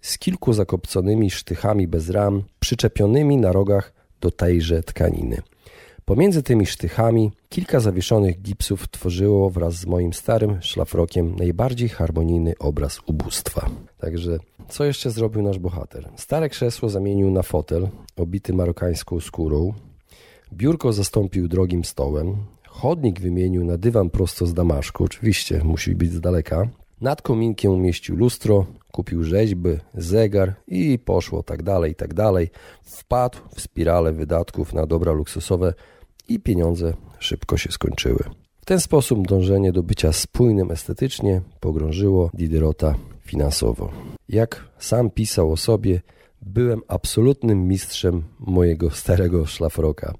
z 0.00 0.18
kilku 0.18 0.52
zakopconymi 0.52 1.30
sztychami 1.30 1.88
bez 1.88 2.10
ram, 2.10 2.42
przyczepionymi 2.60 3.36
na 3.36 3.52
rogach 3.52 3.92
do 4.20 4.30
tejże 4.30 4.82
tkaniny. 4.82 5.42
Pomiędzy 6.04 6.42
tymi 6.42 6.66
sztychami 6.66 7.32
kilka 7.48 7.80
zawieszonych 7.80 8.42
gipsów 8.42 8.88
tworzyło 8.88 9.50
wraz 9.50 9.74
z 9.74 9.86
moim 9.86 10.12
starym 10.12 10.62
szlafrokiem 10.62 11.36
najbardziej 11.36 11.88
harmonijny 11.88 12.54
obraz 12.58 13.00
ubóstwa. 13.06 13.70
Także 13.98 14.38
co 14.68 14.84
jeszcze 14.84 15.10
zrobił 15.10 15.42
nasz 15.42 15.58
bohater? 15.58 16.08
Stare 16.16 16.48
krzesło 16.48 16.88
zamienił 16.88 17.30
na 17.30 17.42
fotel 17.42 17.88
obity 18.16 18.52
marokańską 18.52 19.20
skórą, 19.20 19.74
biurko 20.52 20.92
zastąpił 20.92 21.48
drogim 21.48 21.84
stołem, 21.84 22.36
chodnik 22.68 23.20
wymienił 23.20 23.64
na 23.64 23.78
dywan 23.78 24.10
prosto 24.10 24.46
z 24.46 24.54
Damaszku, 24.54 25.04
oczywiście 25.04 25.60
musi 25.64 25.94
być 25.94 26.12
z 26.12 26.20
daleka, 26.20 26.68
nad 27.00 27.22
kominkiem 27.22 27.72
umieścił 27.72 28.16
lustro, 28.16 28.66
kupił 28.92 29.24
rzeźby, 29.24 29.70
zegar 29.94 30.54
i 30.66 30.98
poszło 30.98 31.42
tak 31.42 31.62
dalej, 31.62 31.94
tak 31.94 32.14
dalej. 32.14 32.50
Wpadł 32.82 33.38
w 33.54 33.60
spiralę 33.60 34.12
wydatków 34.12 34.72
na 34.72 34.86
dobra 34.86 35.12
luksusowe 35.12 35.74
i 36.28 36.40
pieniądze 36.40 36.94
szybko 37.18 37.56
się 37.56 37.72
skończyły. 37.72 38.24
W 38.60 38.64
ten 38.64 38.80
sposób 38.80 39.26
dążenie 39.26 39.72
do 39.72 39.82
bycia 39.82 40.12
spójnym 40.12 40.70
estetycznie 40.70 41.40
pogrążyło 41.60 42.30
Diderota 42.34 42.94
finansowo. 43.24 43.90
Jak 44.28 44.68
sam 44.78 45.10
pisał 45.10 45.52
o 45.52 45.56
sobie, 45.56 46.00
byłem 46.42 46.82
absolutnym 46.88 47.68
mistrzem 47.68 48.22
mojego 48.38 48.90
starego 48.90 49.46
szlafroka, 49.46 50.14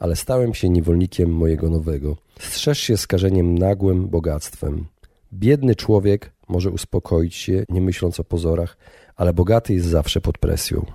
ale 0.00 0.16
stałem 0.16 0.54
się 0.54 0.68
niewolnikiem 0.68 1.30
mojego 1.30 1.70
nowego. 1.70 2.16
Strzeż 2.38 2.78
się 2.78 2.96
skażeniem 2.96 3.58
nagłym 3.58 4.08
bogactwem. 4.08 4.86
Biedny 5.32 5.74
człowiek 5.74 6.32
może 6.48 6.70
uspokoić 6.70 7.34
się, 7.34 7.64
nie 7.68 7.80
myśląc 7.80 8.20
o 8.20 8.24
pozorach, 8.24 8.76
ale 9.16 9.32
bogaty 9.32 9.74
jest 9.74 9.86
zawsze 9.86 10.20
pod 10.20 10.38
presją. 10.38 10.86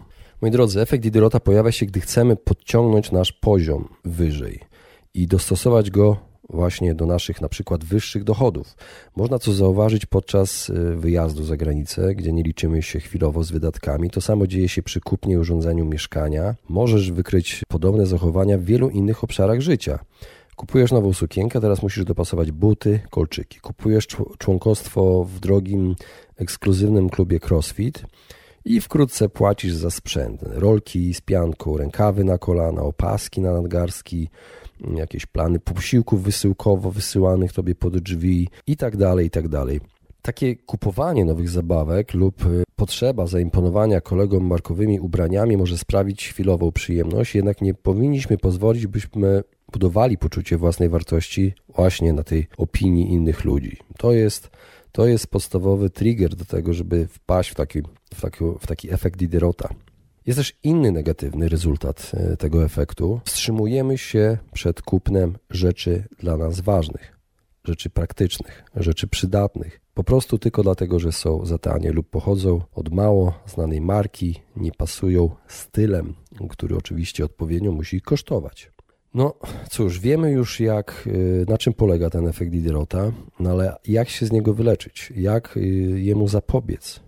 Moi 0.42 0.52
drodzy, 0.52 0.82
efekt 0.82 1.04
Diderota 1.04 1.40
pojawia 1.40 1.72
się, 1.72 1.86
gdy 1.86 2.00
chcemy 2.00 2.36
podciągnąć 2.36 3.12
nasz 3.12 3.32
poziom 3.32 3.88
wyżej 4.06 4.60
i 5.14 5.28
dostosować 5.28 5.92
go 5.92 6.18
właśnie 6.50 6.96
do 6.96 7.06
naszych 7.06 7.42
na 7.42 7.50
przykład 7.50 7.84
wyższych 7.84 8.24
dochodów. 8.24 8.76
Można 9.16 9.40
to 9.40 9.54
zauważyć 9.54 10.06
podczas 10.06 10.70
y, 10.70 10.96
wyjazdu 10.96 11.44
za 11.44 11.58
granicę, 11.58 12.16
gdzie 12.16 12.34
nie 12.34 12.44
liczymy 12.44 12.82
się 12.82 13.00
chwilowo 13.00 13.44
z 13.44 13.52
wydatkami. 13.52 14.10
To 14.10 14.22
samo 14.22 14.48
dzieje 14.48 14.70
się 14.70 14.84
przy 14.84 15.02
kupnie 15.02 15.34
i 15.34 15.38
urządzeniu 15.38 15.86
mieszkania. 15.86 16.56
Możesz 16.70 17.12
wykryć 17.12 17.62
podobne 17.68 18.06
zachowania 18.06 18.58
w 18.58 18.64
wielu 18.64 18.90
innych 18.90 19.24
obszarach 19.24 19.62
życia. 19.62 20.00
Kupujesz 20.56 20.92
nową 20.92 21.14
sukienkę, 21.14 21.62
teraz 21.62 21.84
musisz 21.84 22.06
dopasować 22.06 22.52
buty, 22.52 23.00
kolczyki. 23.10 23.60
Kupujesz 23.60 24.08
członkostwo 24.38 25.24
w 25.24 25.40
drogim, 25.40 25.96
ekskluzywnym 26.38 27.10
klubie 27.10 27.40
CrossFit 27.40 28.04
i 28.66 28.82
wkrótce 28.82 29.30
płacisz 29.30 29.74
za 29.74 29.92
sprzęt. 29.92 30.42
Rolki 30.44 31.14
z 31.14 31.22
pianką, 31.22 31.78
rękawy 31.78 32.24
na 32.24 32.38
kolana, 32.38 32.82
opaski 32.82 33.42
na 33.42 33.54
nadgarstki, 33.54 34.30
jakieś 34.96 35.26
plany 35.26 35.60
posiłków 35.60 36.24
wysyłkowo 36.24 36.92
wysyłanych 36.92 37.54
tobie 37.54 37.76
pod 37.76 37.98
drzwi 37.98 38.50
i 38.68 38.78
tak 38.78 38.98
dalej, 38.98 39.28
i 39.28 39.30
tak 39.30 39.48
dalej. 39.48 39.80
Takie 40.22 40.56
kupowanie 40.56 41.26
nowych 41.26 41.50
zabawek 41.50 42.14
lub 42.14 42.46
y, 42.46 42.64
potrzeba 42.76 43.28
zaimponowania 43.28 44.02
kolegom 44.02 44.48
markowymi 44.48 45.00
ubraniami 45.00 45.58
może 45.58 45.78
sprawić 45.78 46.30
chwilową 46.30 46.72
przyjemność, 46.72 47.36
jednak 47.36 47.62
nie 47.62 47.74
powinniśmy 47.74 48.38
pozwolić, 48.38 48.88
byśmy 48.88 49.44
budowali 49.72 50.18
poczucie 50.18 50.58
własnej 50.58 50.90
wartości 50.90 51.54
właśnie 51.76 52.14
na 52.14 52.24
tej 52.24 52.48
opinii 52.58 53.14
innych 53.14 53.46
ludzi. 53.46 53.78
To 53.98 54.12
jest, 54.12 54.50
to 54.92 55.08
jest 55.08 55.28
podstawowy 55.28 55.90
trigger 55.90 56.36
do 56.36 56.46
tego, 56.46 56.74
żeby 56.74 57.08
wpaść 57.08 57.50
w 57.50 57.56
taki, 57.56 57.82
w 58.14 58.22
taki, 58.22 58.44
w 58.60 58.68
taki 58.68 58.94
efekt 58.94 59.20
Diderota. 59.20 59.70
Jest 60.26 60.40
też 60.40 60.54
inny 60.64 60.92
negatywny 60.92 61.50
rezultat 61.50 62.12
e, 62.14 62.38
tego 62.38 62.66
efektu. 62.66 63.22
Wstrzymujemy 63.26 63.98
się 63.98 64.38
przed 64.54 64.82
kupnem 64.82 65.38
rzeczy 65.50 66.04
dla 66.20 66.38
nas 66.38 66.60
ważnych, 66.60 67.20
rzeczy 67.64 67.90
praktycznych, 67.90 68.64
rzeczy 68.76 69.08
przydatnych. 69.08 69.82
Po 69.94 70.04
prostu 70.04 70.38
tylko 70.38 70.64
dlatego, 70.64 71.00
że 71.00 71.12
są 71.12 71.46
za 71.46 71.58
tanie 71.58 71.92
lub 71.92 72.10
pochodzą 72.10 72.62
od 72.76 72.94
mało 72.94 73.34
znanej 73.48 73.82
marki, 73.82 74.42
nie 74.56 74.72
pasują 74.72 75.30
stylem, 75.48 76.14
który 76.50 76.78
oczywiście 76.78 77.26
odpowiednio 77.26 77.72
musi 77.72 78.02
kosztować. 78.02 78.72
No 79.14 79.34
cóż, 79.70 80.00
wiemy 80.00 80.32
już 80.32 80.60
jak, 80.60 81.04
y, 81.08 81.46
na 81.50 81.58
czym 81.58 81.74
polega 81.74 82.10
ten 82.10 82.28
efekt 82.28 82.52
Diderota, 82.52 83.12
no 83.40 83.50
ale 83.50 83.76
jak 83.88 84.10
się 84.10 84.26
z 84.26 84.32
niego 84.32 84.54
wyleczyć, 84.54 85.14
jak 85.16 85.58
y, 85.58 85.62
jemu 86.00 86.28
zapobiec. 86.28 87.05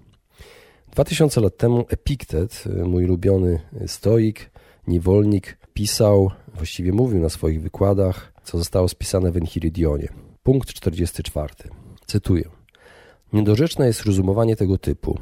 2000 0.98 1.42
lat 1.42 1.58
temu 1.58 1.86
Epiktet, 1.89 2.63
y, 2.66 2.86
mój 2.86 3.06
ulubiony 3.06 3.60
stoik, 3.88 4.50
niewolnik, 4.88 5.58
pisał, 5.74 6.32
właściwie 6.56 6.92
mówił 6.92 7.20
na 7.20 7.30
swoich 7.30 7.62
wykładach 7.62 8.34
co 8.44 8.58
zostało 8.58 8.88
spisane 8.88 9.32
w 9.32 9.38
Enchiridionie. 9.38 10.08
Punkt 10.44 10.74
44. 10.74 11.54
Cytuję. 12.06 12.44
Niedorzeczne 13.34 13.88
jest 13.88 14.01
rozumowanie 14.01 14.56
tego 14.56 14.77
typu. 14.77 15.20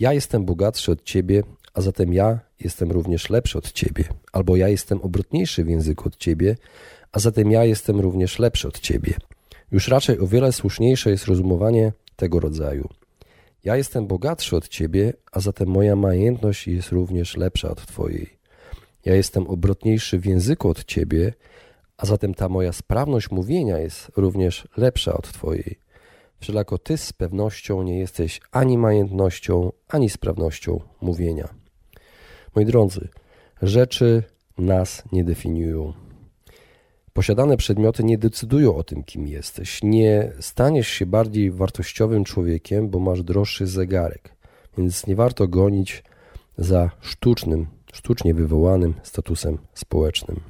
Ja 0.00 0.12
jestem 0.12 0.44
bogatszy 0.44 0.92
od 0.92 1.02
ciebie, 1.02 1.42
a 1.74 1.80
zatem 1.80 2.12
ja 2.12 2.40
jestem 2.60 2.90
również 2.90 3.30
lepszy 3.30 3.58
od 3.58 3.72
ciebie. 3.72 4.04
Albo 4.32 4.56
ja 4.56 4.68
jestem 4.68 5.00
obrotniejszy 5.00 5.64
w 5.64 5.68
języku 5.68 6.08
od 6.08 6.16
ciebie, 6.16 6.56
a 7.12 7.18
zatem 7.18 7.50
ja 7.50 7.64
jestem 7.64 8.00
również 8.00 8.38
lepszy 8.38 8.68
od 8.68 8.80
ciebie. 8.80 9.14
Już 9.72 9.88
raczej 9.88 10.18
o 10.18 10.26
wiele 10.26 10.52
słuszniejsze 10.52 11.10
jest 11.10 11.26
rozumowanie 11.26 11.92
tego 12.16 12.40
rodzaju. 12.40 12.88
Ja 13.66 13.76
jestem 13.76 14.06
bogatszy 14.06 14.56
od 14.56 14.68
ciebie, 14.68 15.12
a 15.32 15.40
zatem 15.40 15.68
moja 15.68 15.96
majętność 15.96 16.68
jest 16.68 16.88
również 16.88 17.36
lepsza 17.36 17.70
od 17.70 17.86
twojej. 17.86 18.38
Ja 19.04 19.14
jestem 19.14 19.46
obrotniejszy 19.46 20.18
w 20.18 20.26
języku 20.26 20.68
od 20.68 20.84
ciebie, 20.84 21.32
a 21.96 22.06
zatem 22.06 22.34
ta 22.34 22.48
moja 22.48 22.72
sprawność 22.72 23.30
mówienia 23.30 23.78
jest 23.78 24.12
również 24.16 24.68
lepsza 24.76 25.14
od 25.14 25.32
twojej. 25.32 25.78
Wszelako 26.40 26.78
ty 26.78 26.96
z 26.98 27.12
pewnością 27.12 27.82
nie 27.82 27.98
jesteś 27.98 28.40
ani 28.52 28.78
majętnością, 28.78 29.72
ani 29.88 30.10
sprawnością 30.10 30.80
mówienia. 31.00 31.48
Moi 32.54 32.64
drodzy, 32.64 33.08
rzeczy 33.62 34.22
nas 34.58 35.02
nie 35.12 35.24
definiują. 35.24 36.05
Posiadane 37.16 37.56
przedmioty 37.56 38.04
nie 38.04 38.18
decydują 38.18 38.76
o 38.76 38.84
tym, 38.84 39.04
kim 39.04 39.26
jesteś. 39.26 39.80
Nie 39.82 40.32
staniesz 40.40 40.88
się 40.88 41.06
bardziej 41.06 41.50
wartościowym 41.50 42.24
człowiekiem, 42.24 42.88
bo 42.88 42.98
masz 42.98 43.22
droższy 43.22 43.66
zegarek. 43.66 44.36
Więc 44.78 45.06
nie 45.06 45.16
warto 45.16 45.48
gonić 45.48 46.04
za 46.58 46.90
sztucznym, 47.00 47.66
sztucznie 47.92 48.34
wywołanym 48.34 48.94
statusem 49.02 49.58
społecznym. 49.74 50.40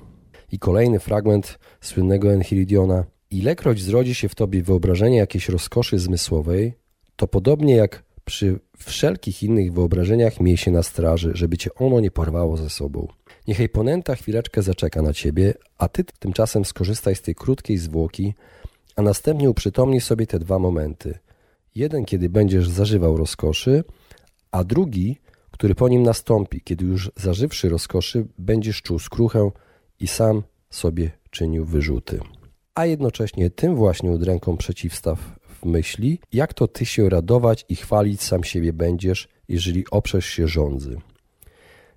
I 0.52 0.58
kolejny 0.58 0.98
fragment 0.98 1.58
słynnego 1.80 2.32
Enchiridiona. 2.32 3.04
Ilekroć 3.30 3.82
zrodzi 3.82 4.14
się 4.14 4.28
w 4.28 4.34
tobie 4.34 4.62
wyobrażenie 4.62 5.16
jakiejś 5.16 5.48
rozkoszy 5.48 5.98
zmysłowej, 5.98 6.74
to 7.16 7.28
podobnie 7.28 7.76
jak 7.76 8.04
przy 8.24 8.60
wszelkich 8.76 9.42
innych 9.42 9.72
wyobrażeniach 9.72 10.40
miej 10.40 10.56
się 10.56 10.70
na 10.70 10.82
straży, 10.82 11.30
żeby 11.34 11.56
cię 11.56 11.74
ono 11.74 12.00
nie 12.00 12.10
porwało 12.10 12.56
ze 12.56 12.70
sobą. 12.70 13.08
Niechaj 13.48 13.68
ponęta 13.68 14.14
chwileczkę 14.14 14.62
zaczeka 14.62 15.02
na 15.02 15.12
ciebie, 15.12 15.54
a 15.78 15.88
ty 15.88 16.04
tymczasem 16.04 16.64
skorzystaj 16.64 17.16
z 17.16 17.22
tej 17.22 17.34
krótkiej 17.34 17.78
zwłoki, 17.78 18.34
a 18.96 19.02
następnie 19.02 19.50
uprzytomnij 19.50 20.00
sobie 20.00 20.26
te 20.26 20.38
dwa 20.38 20.58
momenty. 20.58 21.18
Jeden, 21.74 22.04
kiedy 22.04 22.28
będziesz 22.28 22.68
zażywał 22.68 23.16
rozkoszy, 23.16 23.84
a 24.50 24.64
drugi, 24.64 25.16
który 25.50 25.74
po 25.74 25.88
nim 25.88 26.02
nastąpi, 26.02 26.60
kiedy 26.60 26.84
już 26.84 27.10
zażywszy 27.16 27.68
rozkoszy, 27.68 28.26
będziesz 28.38 28.82
czuł 28.82 28.98
skruchę 28.98 29.50
i 30.00 30.06
sam 30.06 30.42
sobie 30.70 31.10
czynił 31.30 31.64
wyrzuty. 31.64 32.20
A 32.74 32.86
jednocześnie 32.86 33.50
tym 33.50 33.76
właśnie 33.76 34.10
udręką 34.10 34.56
przeciwstaw 34.56 35.18
w 35.60 35.64
myśli, 35.66 36.20
jak 36.32 36.54
to 36.54 36.68
ty 36.68 36.86
się 36.86 37.08
radować 37.08 37.64
i 37.68 37.76
chwalić 37.76 38.22
sam 38.22 38.44
siebie 38.44 38.72
będziesz, 38.72 39.28
jeżeli 39.48 39.84
oprzesz 39.90 40.26
się 40.26 40.48
rządzy. 40.48 41.00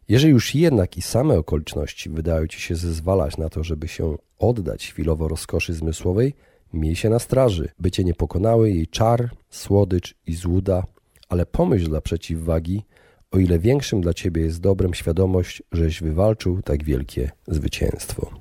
Jeżeli 0.09 0.33
już 0.33 0.55
jednak 0.55 0.97
i 0.97 1.01
same 1.01 1.37
okoliczności 1.37 2.09
wydają 2.09 2.47
ci 2.47 2.61
się 2.61 2.75
zezwalać 2.75 3.37
na 3.37 3.49
to, 3.49 3.63
żeby 3.63 3.87
się 3.87 4.17
oddać 4.39 4.87
chwilowo 4.87 5.27
rozkoszy 5.27 5.73
zmysłowej, 5.73 6.33
miej 6.73 6.95
się 6.95 7.09
na 7.09 7.19
straży, 7.19 7.69
by 7.79 7.91
cię 7.91 8.03
nie 8.03 8.13
pokonały 8.13 8.71
jej 8.71 8.87
czar, 8.87 9.29
słodycz 9.49 10.15
i 10.27 10.35
złuda, 10.35 10.83
ale 11.29 11.45
pomyśl 11.45 11.89
dla 11.89 12.01
przeciwwagi, 12.01 12.85
o 13.31 13.37
ile 13.37 13.59
większym 13.59 14.01
dla 14.01 14.13
ciebie 14.13 14.41
jest 14.41 14.61
dobrem 14.61 14.93
świadomość, 14.93 15.63
żeś 15.71 16.01
wywalczył 16.01 16.61
tak 16.61 16.83
wielkie 16.83 17.31
zwycięstwo. 17.47 18.31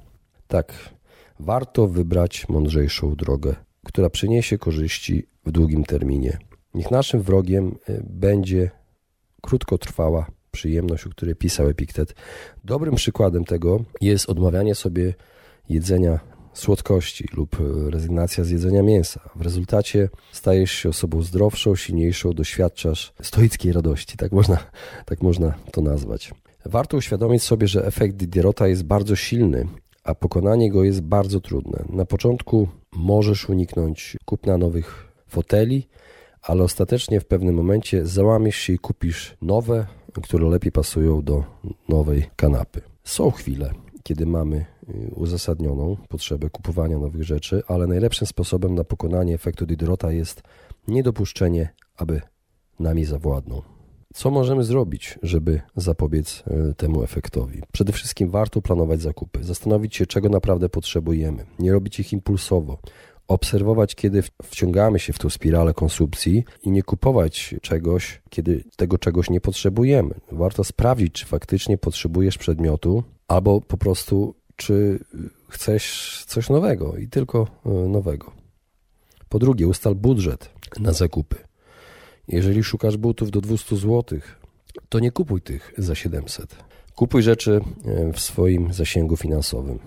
Tak, 0.46 0.94
warto 1.40 1.88
wybrać 1.88 2.48
mądrzejszą 2.48 3.14
drogę, 3.14 3.56
która 3.84 4.10
przyniesie 4.10 4.58
korzyści 4.58 5.26
w 5.46 5.50
długim 5.50 5.84
terminie. 5.84 6.38
Niech 6.74 6.90
naszym 6.90 7.22
wrogiem 7.22 7.78
y, 7.88 8.02
będzie 8.06 8.70
krótkotrwała 9.42 10.37
przyjemność, 10.48 11.06
o 11.06 11.10
której 11.10 11.34
pisał 11.34 11.68
Epiktet. 11.68 12.14
Dobrym 12.64 12.94
przykładem 12.94 13.44
tego 13.44 13.84
jest 14.00 14.30
odmawianie 14.30 14.74
sobie 14.74 15.14
jedzenia 15.68 16.20
słodkości 16.52 17.28
lub 17.36 17.56
rezygnacja 17.90 18.44
z 18.44 18.50
jedzenia 18.50 18.82
mięsa. 18.82 19.20
W 19.36 19.40
rezultacie 19.42 20.08
stajesz 20.32 20.70
się 20.70 20.88
osobą 20.88 21.22
zdrowszą, 21.22 21.76
silniejszą, 21.76 22.32
doświadczasz 22.32 23.12
stoickiej 23.22 23.72
radości, 23.72 24.16
tak 24.16 24.32
można, 24.32 24.58
tak 25.06 25.22
można 25.22 25.54
to 25.72 25.80
nazwać. 25.80 26.30
Warto 26.64 26.96
uświadomić 26.96 27.42
sobie, 27.42 27.68
że 27.68 27.86
efekt 27.86 28.16
Didierota 28.16 28.68
jest 28.68 28.82
bardzo 28.82 29.16
silny, 29.16 29.66
a 30.04 30.14
pokonanie 30.14 30.70
go 30.70 30.84
jest 30.84 31.00
bardzo 31.00 31.40
trudne. 31.40 31.84
Na 31.88 32.04
początku 32.04 32.68
możesz 32.92 33.48
uniknąć 33.48 34.16
kupna 34.24 34.58
nowych 34.58 35.12
foteli, 35.28 35.88
ale 36.42 36.62
ostatecznie 36.62 37.20
w 37.20 37.26
pewnym 37.26 37.54
momencie 37.54 38.06
załamiesz 38.06 38.56
się 38.56 38.72
i 38.72 38.78
kupisz 38.78 39.36
nowe, 39.42 39.86
które 40.12 40.48
lepiej 40.48 40.72
pasują 40.72 41.22
do 41.22 41.44
nowej 41.88 42.30
kanapy. 42.36 42.80
Są 43.04 43.30
chwile, 43.30 43.70
kiedy 44.02 44.26
mamy 44.26 44.56
y, 44.88 45.10
uzasadnioną 45.14 45.96
potrzebę 46.08 46.50
kupowania 46.50 46.98
nowych 46.98 47.24
rzeczy, 47.24 47.62
ale 47.68 47.86
najlepszym 47.86 48.26
sposobem 48.26 48.74
na 48.74 48.84
pokonanie 48.84 49.34
efektu 49.34 49.66
Diderota 49.66 50.12
jest 50.12 50.42
niedopuszczenie, 50.88 51.68
aby 51.96 52.20
nami 52.80 53.04
zawładnął. 53.04 53.62
Co 54.14 54.30
możemy 54.30 54.64
zrobić, 54.64 55.18
żeby 55.22 55.60
zapobiec 55.76 56.44
y, 56.70 56.74
temu 56.74 57.02
efektowi? 57.02 57.62
Przede 57.72 57.92
wszystkim 57.92 58.30
warto 58.30 58.62
planować 58.62 59.02
zakupy, 59.02 59.44
zastanowić 59.44 59.96
się, 59.96 60.06
czego 60.06 60.28
naprawdę 60.28 60.68
potrzebujemy, 60.68 61.46
nie 61.58 61.72
robić 61.72 62.00
ich 62.00 62.12
impulsowo, 62.12 62.78
obserwować, 63.28 63.94
kiedy 63.94 64.22
wciągamy 64.42 64.98
się 64.98 65.12
w 65.12 65.18
tą 65.18 65.30
spiralę 65.30 65.74
konsumpcji 65.74 66.44
i 66.62 66.70
nie 66.70 66.82
kupować 66.82 67.54
czegoś, 67.62 68.22
kiedy 68.30 68.64
tego 68.76 68.98
czegoś 68.98 69.30
nie 69.30 69.40
potrzebujemy. 69.40 70.14
Warto 70.32 70.64
sprawdzić, 70.64 71.12
czy 71.12 71.26
faktycznie 71.26 71.78
potrzebujesz 71.78 72.38
przedmiotu, 72.38 73.02
albo 73.28 73.60
po 73.60 73.76
prostu, 73.76 74.34
czy 74.56 75.04
chcesz 75.48 76.24
coś 76.26 76.50
nowego 76.50 76.96
i 76.96 77.08
tylko 77.08 77.46
e, 77.66 77.70
nowego. 77.70 78.32
Po 79.28 79.38
drugie, 79.38 79.68
ustal 79.68 79.94
budżet 79.94 80.50
na 80.80 80.92
zakupy. 80.92 81.36
Jeżeli 82.28 82.64
szukasz 82.64 82.96
butów 82.96 83.30
do 83.30 83.40
200 83.40 83.76
zł, 83.76 84.18
to 84.88 84.98
nie 84.98 85.10
kupuj 85.10 85.40
tych 85.40 85.74
za 85.78 85.94
700. 85.94 86.56
Kupuj 86.94 87.22
rzeczy 87.22 87.60
e, 87.84 88.12
w 88.12 88.20
swoim 88.20 88.72
zasięgu 88.72 89.16
finansowym. 89.16 89.78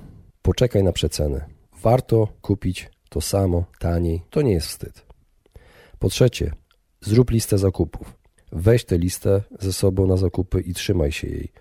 Poczekaj 0.41 0.83
na 0.83 0.91
przecenę. 0.91 1.45
Warto 1.81 2.27
kupić 2.41 2.89
to 3.11 3.21
samo, 3.21 3.63
taniej, 3.79 4.21
to 4.29 4.41
nie 4.41 4.51
jest 4.51 4.67
wstyd. 4.67 5.05
Po 5.99 6.09
trzecie, 6.09 6.51
zrób 7.01 7.31
listę 7.31 7.57
zakupów. 7.57 8.13
Weź 8.51 8.85
tę 8.85 8.97
listę 8.97 9.41
ze 9.59 9.73
sobą 9.73 10.07
na 10.07 10.17
zakupy 10.17 10.61
i 10.61 10.73
trzymaj 10.73 11.11
się 11.11 11.27
jej. 11.27 11.51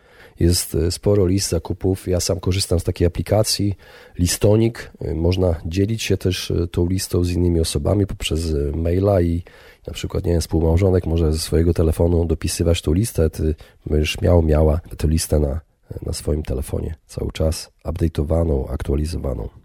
Jest 0.40 0.74
e, 0.74 0.90
sporo 0.90 1.26
list 1.26 1.48
zakupów. 1.48 2.08
Ja 2.08 2.20
sam 2.20 2.40
korzystam 2.40 2.80
z 2.80 2.84
takiej 2.84 3.06
aplikacji 3.06 3.74
Listonik. 4.18 4.92
E, 5.00 5.14
można 5.14 5.54
dzielić 5.66 6.02
się 6.02 6.16
też 6.16 6.50
e, 6.50 6.66
tą 6.66 6.86
listą 6.86 7.24
z 7.24 7.30
innymi 7.30 7.60
osobami 7.60 8.06
poprzez 8.06 8.40
maila 8.74 9.20
i 9.20 9.42
na 9.86 9.92
przykład, 9.92 10.24
nie 10.24 10.32
wiem, 10.32 10.40
współmałżonek 10.40 11.06
może 11.06 11.32
ze 11.32 11.38
swojego 11.38 11.74
telefonu 11.74 12.24
dopisywać 12.24 12.82
tą 12.82 12.92
listę. 12.92 13.30
Ty 13.30 13.54
będziesz 13.86 14.20
miał, 14.20 14.42
miała 14.42 14.80
tę 14.98 15.08
listę 15.08 15.38
na, 15.38 15.60
na 16.06 16.12
swoim 16.12 16.42
telefonie 16.42 16.94
cały 17.06 17.32
czas, 17.32 17.70
update'owaną, 17.84 18.70
aktualizowaną. 18.72 19.59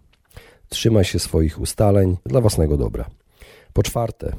Trzymaj 0.68 1.04
się 1.04 1.18
swoich 1.18 1.60
ustaleń 1.60 2.16
dla 2.26 2.40
własnego 2.40 2.76
dobra. 2.76 3.04
Po 3.72 3.82
czwarte, 3.82 4.36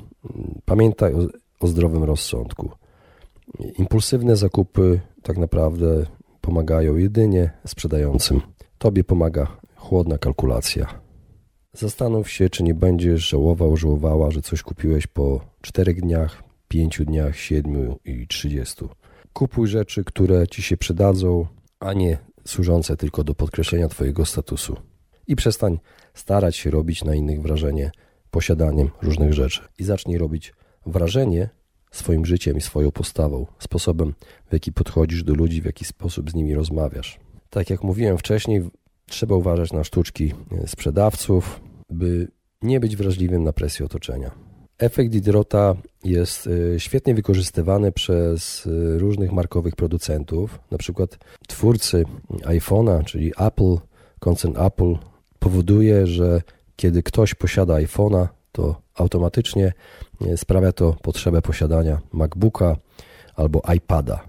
pamiętaj 0.66 1.13
o, 1.13 1.28
o 1.60 1.68
zdrowym 1.68 2.04
rozsądku. 2.04 2.70
Impulsywne 3.78 4.36
zakupy 4.36 5.00
tak 5.24 5.38
naprawdę 5.38 6.06
pomagają 6.42 6.96
jedynie 6.96 7.52
sprzedającym. 7.66 8.42
Tobie 8.78 9.04
pomaga 9.04 9.58
chłodna 9.76 10.18
kalkulacja. 10.18 11.00
Zastanów 11.74 12.30
się, 12.30 12.50
czy 12.50 12.63
nie 12.63 12.74
będziesz 12.74 13.30
żałował, 13.30 13.78
żałowała, 13.78 14.32
że 14.32 14.42
coś 14.42 14.62
kupiłeś 14.62 15.08
po 15.08 15.42
czterech 15.62 16.02
dniach, 16.02 16.44
pięciu 16.68 17.06
dniach, 17.06 17.38
siedmiu 17.38 18.00
i 18.06 18.28
trzydziestu. 18.28 18.90
Kupuj 19.34 19.68
rzeczy, 19.68 20.04
które 20.04 20.48
ci 20.48 20.62
się 20.62 20.78
przydadzą, 20.78 21.46
a 21.80 21.94
nie 21.94 22.18
służące 22.46 22.98
tylko 22.98 23.24
do 23.24 23.36
podkreślenia 23.36 23.88
Twojego 23.88 24.26
statusu. 24.26 24.76
I 25.28 25.36
przestań 25.36 25.80
starać 26.13 26.56
się 26.56 26.72
robić 26.72 27.04
na 27.04 27.16
innych 27.16 27.42
wrażenie 27.42 27.92
posiadaniem 28.32 28.90
różnych 29.02 29.34
rzeczy. 29.34 29.62
I 29.80 29.84
zacznij 29.84 30.18
robić 30.18 30.54
wrażenie 30.86 31.50
swoim 31.92 32.26
życiem 32.26 32.58
i 32.58 32.62
swoją 32.62 32.92
postawą, 32.92 33.46
sposobem, 33.60 34.13
w 34.50 34.54
jaki 34.54 34.72
podchodzisz 34.72 35.24
do 35.24 35.34
ludzi, 35.34 35.62
w 35.62 35.66
jaki 35.66 35.86
sposób 35.86 36.32
z 36.32 36.34
nimi 36.34 36.56
rozmawiasz. 36.56 37.20
Tak 37.50 37.70
jak 37.70 37.84
mówiłem 37.84 38.18
wcześniej, 38.18 38.70
trzeba 39.06 39.36
uważać 39.36 39.74
na 39.74 39.84
sztuczki 39.84 40.34
sprzedawców, 40.66 41.60
by 41.90 42.28
nie 42.62 42.80
być 42.80 42.96
wrażliwym 42.96 43.44
na 43.44 43.54
presję 43.54 43.86
otoczenia. 43.86 44.32
Efekt 44.78 45.12
Diderota 45.12 45.76
jest 46.04 46.50
e, 46.76 46.80
świetnie 46.80 47.16
wykorzystywany 47.16 47.92
przez 47.92 48.68
e, 48.68 49.00
różnych 49.00 49.32
markowych 49.32 49.76
producentów, 49.76 50.60
na 50.72 50.78
przykład 50.78 51.18
twórcy 51.48 52.04
iPhone'a, 52.30 53.04
czyli 53.04 53.32
Apple, 53.38 53.78
koncern 54.20 54.58
Apple 54.58 54.96
powoduje, 55.39 56.08
że 56.08 56.41
kiedy 56.76 57.04
ktoś 57.04 57.36
posiada 57.36 57.73
iPhone'a, 57.73 58.28
to 58.52 58.82
automatycznie 58.95 59.73
e, 60.21 60.38
sprawia 60.38 60.71
to 60.71 60.95
potrzebę 61.02 61.41
posiadania 61.41 62.02
MacBooka 62.13 62.76
albo 63.36 63.62
iPada, 63.76 64.23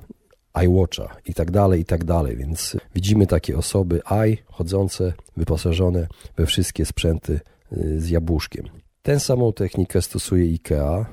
iWatcha 0.64 1.16
i 1.26 1.34
tak 1.34 1.50
dalej, 1.50 1.80
i 1.80 1.84
tak 1.84 2.04
dalej. 2.04 2.36
Więc 2.36 2.76
widzimy 2.94 3.26
takie 3.26 3.58
osoby 3.58 4.00
i 4.28 4.36
chodzące, 4.46 5.12
wyposażone 5.36 6.06
we 6.36 6.46
wszystkie 6.46 6.86
sprzęty 6.86 7.40
e, 7.72 8.00
z 8.00 8.08
jabłuszkiem. 8.10 8.64
Tę 9.02 9.20
samą 9.20 9.52
technikę 9.52 10.02
stosuje 10.02 10.44
IKEA, 10.44 11.04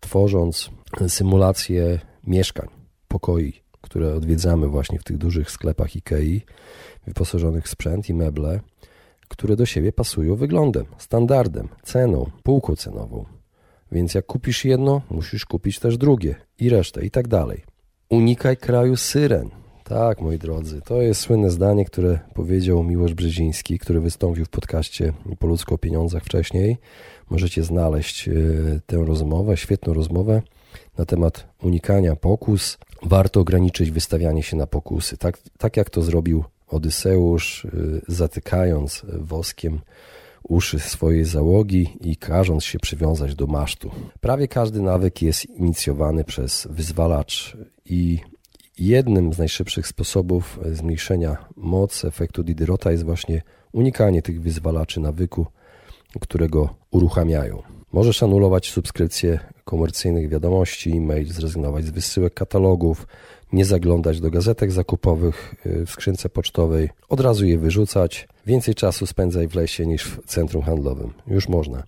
tworząc 0.00 0.70
symulację 1.08 2.00
mieszkań, 2.26 2.68
pokoi, 3.08 3.52
które 3.80 4.14
odwiedzamy 4.14 4.68
właśnie 4.68 4.98
w 4.98 5.04
tych 5.04 5.18
dużych 5.18 5.50
sklepach 5.50 5.88
IKEA, 5.96 6.40
wyposażonych 7.06 7.64
w 7.64 7.68
sprzęt 7.68 8.08
i 8.08 8.14
meble, 8.14 8.60
które 9.28 9.56
do 9.56 9.66
siebie 9.66 9.92
pasują 9.92 10.36
wyglądem, 10.36 10.86
standardem, 10.98 11.68
ceną, 11.82 12.30
półką 12.42 12.76
cenową. 12.76 13.24
Więc 13.92 14.14
jak 14.14 14.26
kupisz 14.26 14.64
jedno, 14.64 15.02
musisz 15.10 15.46
kupić 15.46 15.78
też 15.78 15.98
drugie 15.98 16.34
i 16.58 16.68
resztę 16.68 17.06
i 17.06 17.10
tak 17.10 17.28
dalej. 17.28 17.64
Unikaj 18.08 18.56
kraju 18.56 18.96
syren. 18.96 19.50
Tak, 19.84 20.20
moi 20.20 20.38
drodzy, 20.38 20.80
to 20.80 21.02
jest 21.02 21.20
słynne 21.20 21.50
zdanie, 21.50 21.84
które 21.84 22.18
powiedział 22.34 22.82
Miłosz 22.82 23.14
Brzeziński, 23.14 23.78
który 23.78 24.00
wystąpił 24.00 24.44
w 24.44 24.48
podcaście 24.48 25.12
Po 25.38 25.46
ludzko 25.46 25.74
o 25.74 25.78
pieniądzach 25.78 26.24
wcześniej. 26.24 26.76
Możecie 27.30 27.62
znaleźć 27.62 28.28
e, 28.28 28.32
tę 28.86 28.96
rozmowę, 28.96 29.56
świetną 29.56 29.94
rozmowę 29.94 30.42
na 30.98 31.04
temat 31.04 31.46
unikania 31.62 32.16
pokus. 32.16 32.78
Warto 33.02 33.40
ograniczyć 33.40 33.90
wystawianie 33.90 34.42
się 34.42 34.56
na 34.56 34.66
pokusy, 34.66 35.16
tak, 35.16 35.38
tak 35.58 35.76
jak 35.76 35.90
to 35.90 36.02
zrobił 36.02 36.44
Odyseusz, 36.68 37.64
y, 37.64 38.02
zatykając 38.08 39.02
woskiem 39.18 39.80
uszy 40.48 40.78
swojej 40.78 41.24
załogi 41.24 41.96
i 42.00 42.16
każąc 42.16 42.64
się 42.64 42.78
przywiązać 42.78 43.34
do 43.34 43.46
masztu. 43.46 43.90
Prawie 44.20 44.48
każdy 44.48 44.82
nawyk 44.82 45.22
jest 45.22 45.46
inicjowany 45.46 46.24
przez 46.24 46.68
wyzwalacz 46.70 47.56
i 47.84 48.18
jednym 48.78 49.32
z 49.32 49.38
najszybszych 49.38 49.86
sposobów 49.86 50.60
zmniejszenia 50.72 51.36
mocy 51.56 52.08
efektu 52.08 52.42
Diderota 52.42 52.90
jest 52.90 53.04
właśnie 53.04 53.42
unikanie 53.72 54.22
tych 54.22 54.42
wyzwalaczy 54.42 55.00
nawyku, 55.00 55.46
którego 56.20 56.74
uruchamiają. 56.90 57.62
Możesz 57.92 58.22
anulować 58.22 58.70
subskrypcję 58.70 59.38
komercyjnych 59.64 60.28
wiadomości, 60.28 60.96
e-mail, 60.96 61.32
zrezygnować 61.32 61.84
z 61.84 61.90
wysyłek 61.90 62.34
katalogów, 62.34 63.06
nie 63.52 63.64
zaglądać 63.64 64.20
do 64.20 64.30
gazetek 64.30 64.72
zakupowych 64.72 65.54
y, 65.66 65.86
w 65.86 65.90
skrzynce 65.90 66.28
pocztowej, 66.28 66.90
od 67.08 67.20
razu 67.20 67.46
je 67.46 67.58
wyrzucać. 67.58 68.28
Więcej 68.46 68.74
czasu 68.74 69.06
spędzaj 69.06 69.48
w 69.48 69.54
lesie 69.54 69.86
niż 69.86 70.04
w 70.04 70.26
centrum 70.26 70.62
handlowym. 70.62 71.12
Już 71.26 71.48
można. 71.48 71.84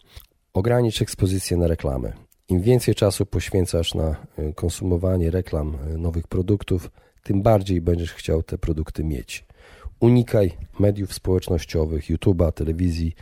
Ogranicz 0.54 1.02
ekspozycję 1.02 1.56
na 1.56 1.66
reklamę. 1.66 2.12
Im 2.48 2.60
więcej 2.60 2.94
czasu 2.94 3.26
poświęcasz 3.26 3.94
na 3.94 4.16
y, 4.38 4.52
konsumowanie 4.54 5.30
reklam 5.30 5.76
y, 5.94 5.98
nowych 5.98 6.26
produktów, 6.26 6.90
tym 7.22 7.42
bardziej 7.42 7.80
będziesz 7.80 8.12
chciał 8.12 8.42
te 8.42 8.58
produkty 8.58 9.04
mieć. 9.04 9.44
Unikaj 10.00 10.52
mediów 10.78 11.14
społecznościowych, 11.14 12.10
YouTube'a, 12.10 12.52
telewizji, 12.52 13.14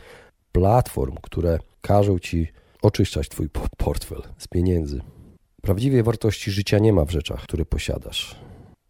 platform, 0.51 1.15
które 1.21 1.59
każą 1.81 2.19
ci 2.19 2.47
oczyszczać 2.81 3.29
twój 3.29 3.49
portfel 3.77 4.21
z 4.37 4.47
pieniędzy. 4.47 5.01
Prawdziwej 5.65 6.03
wartości 6.03 6.51
życia 6.51 6.79
nie 6.79 6.93
ma 6.93 7.05
w 7.05 7.11
rzeczach, 7.11 7.43
które 7.43 7.65
posiadasz. 7.65 8.35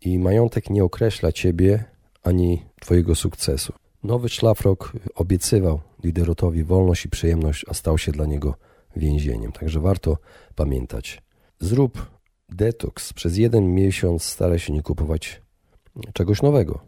I 0.02 0.20
majątek 0.20 0.70
nie 0.70 0.84
określa 0.84 1.32
ciebie 1.32 1.84
ani 2.24 2.66
twojego 2.82 3.16
sukcesu. 3.16 3.74
Nowy 4.04 4.30
szlafrok 4.30 4.94
obiecywał 5.16 5.82
Diderotowi 6.00 6.64
wolność 6.64 7.06
i 7.06 7.10
przyjemność, 7.10 7.66
a 7.70 7.74
stał 7.74 7.98
się 7.98 8.12
dla 8.12 8.26
niego 8.26 8.56
więzieniem. 8.96 9.52
Także 9.52 9.80
warto 9.80 10.18
pamiętać. 10.56 11.22
Zrób 11.60 12.12
detoks. 12.50 13.14
Przez 13.14 13.38
jeden 13.38 13.74
miesiąc 13.74 14.24
staraj 14.24 14.60
się 14.60 14.74
nie 14.74 14.82
kupować 14.82 15.42
czegoś 16.14 16.42
nowego. 16.42 16.80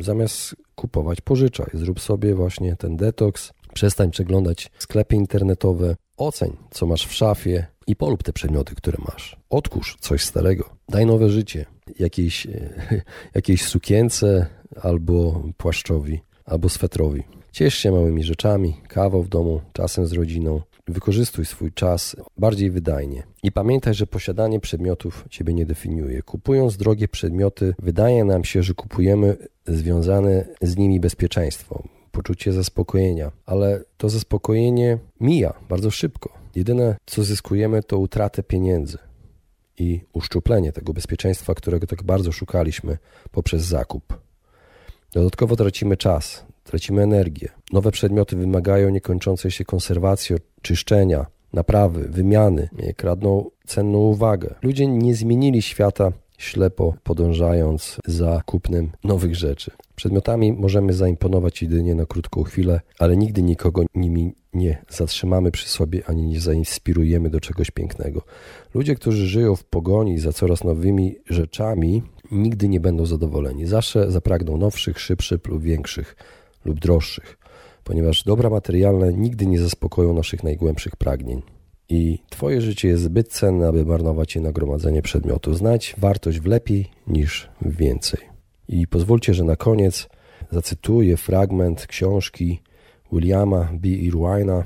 Zamiast 0.00 0.56
kupować, 0.74 1.20
pożyczaj. 1.20 1.70
Zrób 1.74 2.00
sobie 2.00 2.34
właśnie 2.34 2.76
ten 2.76 2.96
detoks. 2.96 3.52
Przestań 3.74 4.10
przeglądać 4.10 4.70
sklepy 4.78 5.16
internetowe. 5.16 5.96
Oceń, 6.16 6.56
co 6.70 6.86
masz 6.86 7.06
w 7.06 7.12
szafie, 7.12 7.71
i 7.86 7.96
polub 7.96 8.22
te 8.22 8.32
przedmioty, 8.32 8.74
które 8.74 8.98
masz. 9.12 9.36
Odkurz 9.50 9.96
coś 10.00 10.22
starego. 10.22 10.70
Daj 10.88 11.06
nowe 11.06 11.30
życie 11.30 11.66
jakiejś, 11.98 12.46
jakiejś 13.34 13.64
sukience 13.64 14.46
albo 14.82 15.42
płaszczowi, 15.56 16.20
albo 16.44 16.68
swetrowi. 16.68 17.22
Ciesz 17.52 17.74
się 17.74 17.92
małymi 17.92 18.24
rzeczami, 18.24 18.76
kawą 18.88 19.22
w 19.22 19.28
domu, 19.28 19.60
czasem 19.72 20.06
z 20.06 20.12
rodziną. 20.12 20.60
Wykorzystuj 20.88 21.46
swój 21.46 21.72
czas 21.72 22.16
bardziej 22.38 22.70
wydajnie. 22.70 23.22
I 23.42 23.52
pamiętaj, 23.52 23.94
że 23.94 24.06
posiadanie 24.06 24.60
przedmiotów 24.60 25.24
Ciebie 25.30 25.54
nie 25.54 25.66
definiuje. 25.66 26.22
Kupując 26.22 26.76
drogie 26.76 27.08
przedmioty, 27.08 27.74
wydaje 27.78 28.24
nam 28.24 28.44
się, 28.44 28.62
że 28.62 28.74
kupujemy 28.74 29.36
związane 29.66 30.44
z 30.62 30.76
nimi 30.76 31.00
bezpieczeństwo, 31.00 31.82
poczucie 32.12 32.52
zaspokojenia, 32.52 33.32
ale 33.46 33.84
to 33.96 34.08
zaspokojenie 34.08 34.98
mija 35.20 35.54
bardzo 35.68 35.90
szybko. 35.90 36.41
Jedyne, 36.54 36.96
co 37.06 37.24
zyskujemy, 37.24 37.82
to 37.82 37.98
utratę 37.98 38.42
pieniędzy 38.42 38.98
i 39.78 40.00
uszczuplenie 40.12 40.72
tego 40.72 40.92
bezpieczeństwa, 40.92 41.54
którego 41.54 41.86
tak 41.86 42.02
bardzo 42.02 42.32
szukaliśmy 42.32 42.98
poprzez 43.30 43.62
zakup. 43.62 44.18
Dodatkowo 45.12 45.56
tracimy 45.56 45.96
czas, 45.96 46.44
tracimy 46.64 47.02
energię. 47.02 47.48
Nowe 47.72 47.90
przedmioty 47.90 48.36
wymagają 48.36 48.90
niekończącej 48.90 49.50
się 49.50 49.64
konserwacji, 49.64 50.36
czyszczenia, 50.62 51.26
naprawy, 51.52 52.08
wymiany, 52.08 52.68
kradną 52.96 53.50
cenną 53.66 53.98
uwagę. 53.98 54.54
Ludzie 54.62 54.86
nie 54.86 55.14
zmienili 55.14 55.62
świata 55.62 56.12
ślepo 56.42 56.94
podążając 57.02 57.98
za 58.06 58.42
kupnem 58.46 58.90
nowych 59.04 59.36
rzeczy. 59.36 59.70
Przedmiotami 59.96 60.52
możemy 60.52 60.92
zaimponować 60.92 61.62
jedynie 61.62 61.94
na 61.94 62.06
krótką 62.06 62.42
chwilę, 62.42 62.80
ale 62.98 63.16
nigdy 63.16 63.42
nikogo 63.42 63.82
nimi 63.94 64.34
nie 64.54 64.82
zatrzymamy 64.88 65.50
przy 65.50 65.68
sobie 65.68 66.02
ani 66.06 66.22
nie 66.22 66.40
zainspirujemy 66.40 67.30
do 67.30 67.40
czegoś 67.40 67.70
pięknego. 67.70 68.22
Ludzie, 68.74 68.94
którzy 68.94 69.26
żyją 69.26 69.56
w 69.56 69.64
pogoni 69.64 70.18
za 70.18 70.32
coraz 70.32 70.64
nowymi 70.64 71.16
rzeczami, 71.30 72.02
nigdy 72.30 72.68
nie 72.68 72.80
będą 72.80 73.06
zadowoleni. 73.06 73.66
Zawsze 73.66 74.10
zapragną 74.10 74.56
nowszych, 74.56 75.00
szybszych 75.00 75.46
lub 75.48 75.62
większych 75.62 76.16
lub 76.64 76.80
droższych, 76.80 77.38
ponieważ 77.84 78.24
dobra 78.24 78.50
materialne 78.50 79.12
nigdy 79.12 79.46
nie 79.46 79.60
zaspokoją 79.60 80.14
naszych 80.14 80.42
najgłębszych 80.42 80.96
pragnień. 80.96 81.42
I 81.88 82.18
Twoje 82.30 82.60
życie 82.60 82.88
jest 82.88 83.02
zbyt 83.02 83.28
cenne, 83.28 83.68
aby 83.68 83.84
marnować 83.84 84.34
je 84.34 84.40
na 84.40 84.52
gromadzenie 84.52 85.02
przedmiotów. 85.02 85.58
Znać 85.58 85.94
wartość 85.98 86.40
w 86.40 86.46
lepiej 86.46 86.90
niż 87.06 87.48
w 87.60 87.76
więcej. 87.76 88.20
I 88.68 88.86
pozwólcie, 88.86 89.34
że 89.34 89.44
na 89.44 89.56
koniec 89.56 90.08
zacytuję 90.50 91.16
fragment 91.16 91.86
książki 91.86 92.60
Williama 93.12 93.68
B. 93.72 93.88
Irwina 93.88 94.64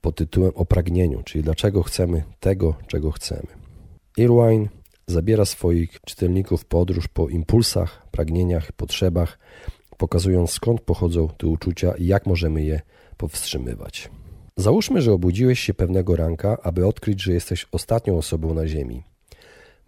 pod 0.00 0.16
tytułem 0.16 0.52
O 0.54 0.64
pragnieniu, 0.64 1.22
czyli 1.22 1.44
dlaczego 1.44 1.82
chcemy 1.82 2.22
tego, 2.40 2.74
czego 2.86 3.10
chcemy. 3.10 3.48
Irwine 4.16 4.68
zabiera 5.06 5.44
swoich 5.44 6.00
czytelników 6.00 6.64
podróż 6.64 7.08
po 7.08 7.28
impulsach, 7.28 8.08
pragnieniach, 8.10 8.72
potrzebach, 8.72 9.38
pokazując 9.96 10.50
skąd 10.50 10.80
pochodzą 10.80 11.28
te 11.38 11.46
uczucia 11.46 11.92
i 11.92 12.06
jak 12.06 12.26
możemy 12.26 12.62
je 12.62 12.80
powstrzymywać. 13.16 14.10
Załóżmy, 14.58 15.02
że 15.02 15.12
obudziłeś 15.12 15.60
się 15.60 15.74
pewnego 15.74 16.16
ranka, 16.16 16.58
aby 16.62 16.86
odkryć, 16.86 17.22
że 17.22 17.32
jesteś 17.32 17.66
ostatnią 17.72 18.18
osobą 18.18 18.54
na 18.54 18.68
Ziemi. 18.68 19.02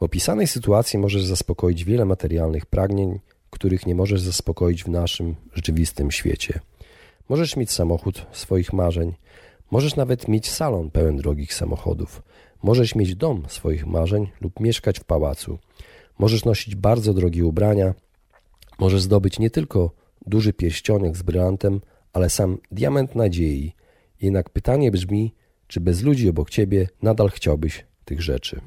W 0.00 0.02
opisanej 0.02 0.46
sytuacji 0.46 0.98
możesz 0.98 1.24
zaspokoić 1.24 1.84
wiele 1.84 2.04
materialnych 2.04 2.66
pragnień, 2.66 3.18
których 3.50 3.86
nie 3.86 3.94
możesz 3.94 4.20
zaspokoić 4.20 4.84
w 4.84 4.88
naszym 4.88 5.34
rzeczywistym 5.54 6.10
świecie. 6.10 6.60
Możesz 7.28 7.56
mieć 7.56 7.70
samochód 7.70 8.26
swoich 8.32 8.72
marzeń, 8.72 9.14
możesz 9.70 9.96
nawet 9.96 10.28
mieć 10.28 10.50
salon 10.50 10.90
pełen 10.90 11.16
drogich 11.16 11.54
samochodów, 11.54 12.22
możesz 12.62 12.94
mieć 12.94 13.14
dom 13.14 13.42
swoich 13.48 13.86
marzeń 13.86 14.28
lub 14.40 14.60
mieszkać 14.60 15.00
w 15.00 15.04
pałacu, 15.04 15.58
możesz 16.18 16.44
nosić 16.44 16.74
bardzo 16.74 17.14
drogie 17.14 17.46
ubrania, 17.46 17.94
możesz 18.78 19.02
zdobyć 19.02 19.38
nie 19.38 19.50
tylko 19.50 19.90
duży 20.26 20.52
pierścionek 20.52 21.16
z 21.16 21.22
brylantem, 21.22 21.80
ale 22.12 22.30
sam 22.30 22.58
diament 22.70 23.14
nadziei– 23.14 23.72
jednak 24.20 24.50
pytanie 24.50 24.90
brzmi, 24.90 25.34
czy 25.66 25.80
bez 25.80 26.02
ludzi 26.02 26.28
obok 26.28 26.50
ciebie 26.50 26.88
nadal 27.02 27.30
chciałbyś 27.30 27.86
tych 28.04 28.22
rzeczy? 28.22 28.60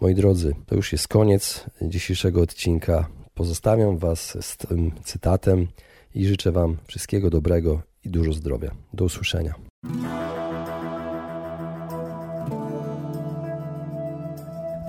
Moi 0.00 0.14
drodzy, 0.14 0.54
to 0.66 0.74
już 0.74 0.92
jest 0.92 1.08
koniec 1.08 1.64
dzisiejszego 1.82 2.40
odcinka. 2.40 3.08
Pozostawiam 3.34 3.98
Was 3.98 4.38
z 4.40 4.56
tym 4.56 4.92
cytatem 5.04 5.66
i 6.14 6.26
życzę 6.26 6.52
Wam 6.52 6.76
wszystkiego 6.86 7.30
dobrego 7.30 7.82
i 8.04 8.10
dużo 8.10 8.32
zdrowia. 8.32 8.70
Do 8.92 9.04
usłyszenia. 9.04 9.54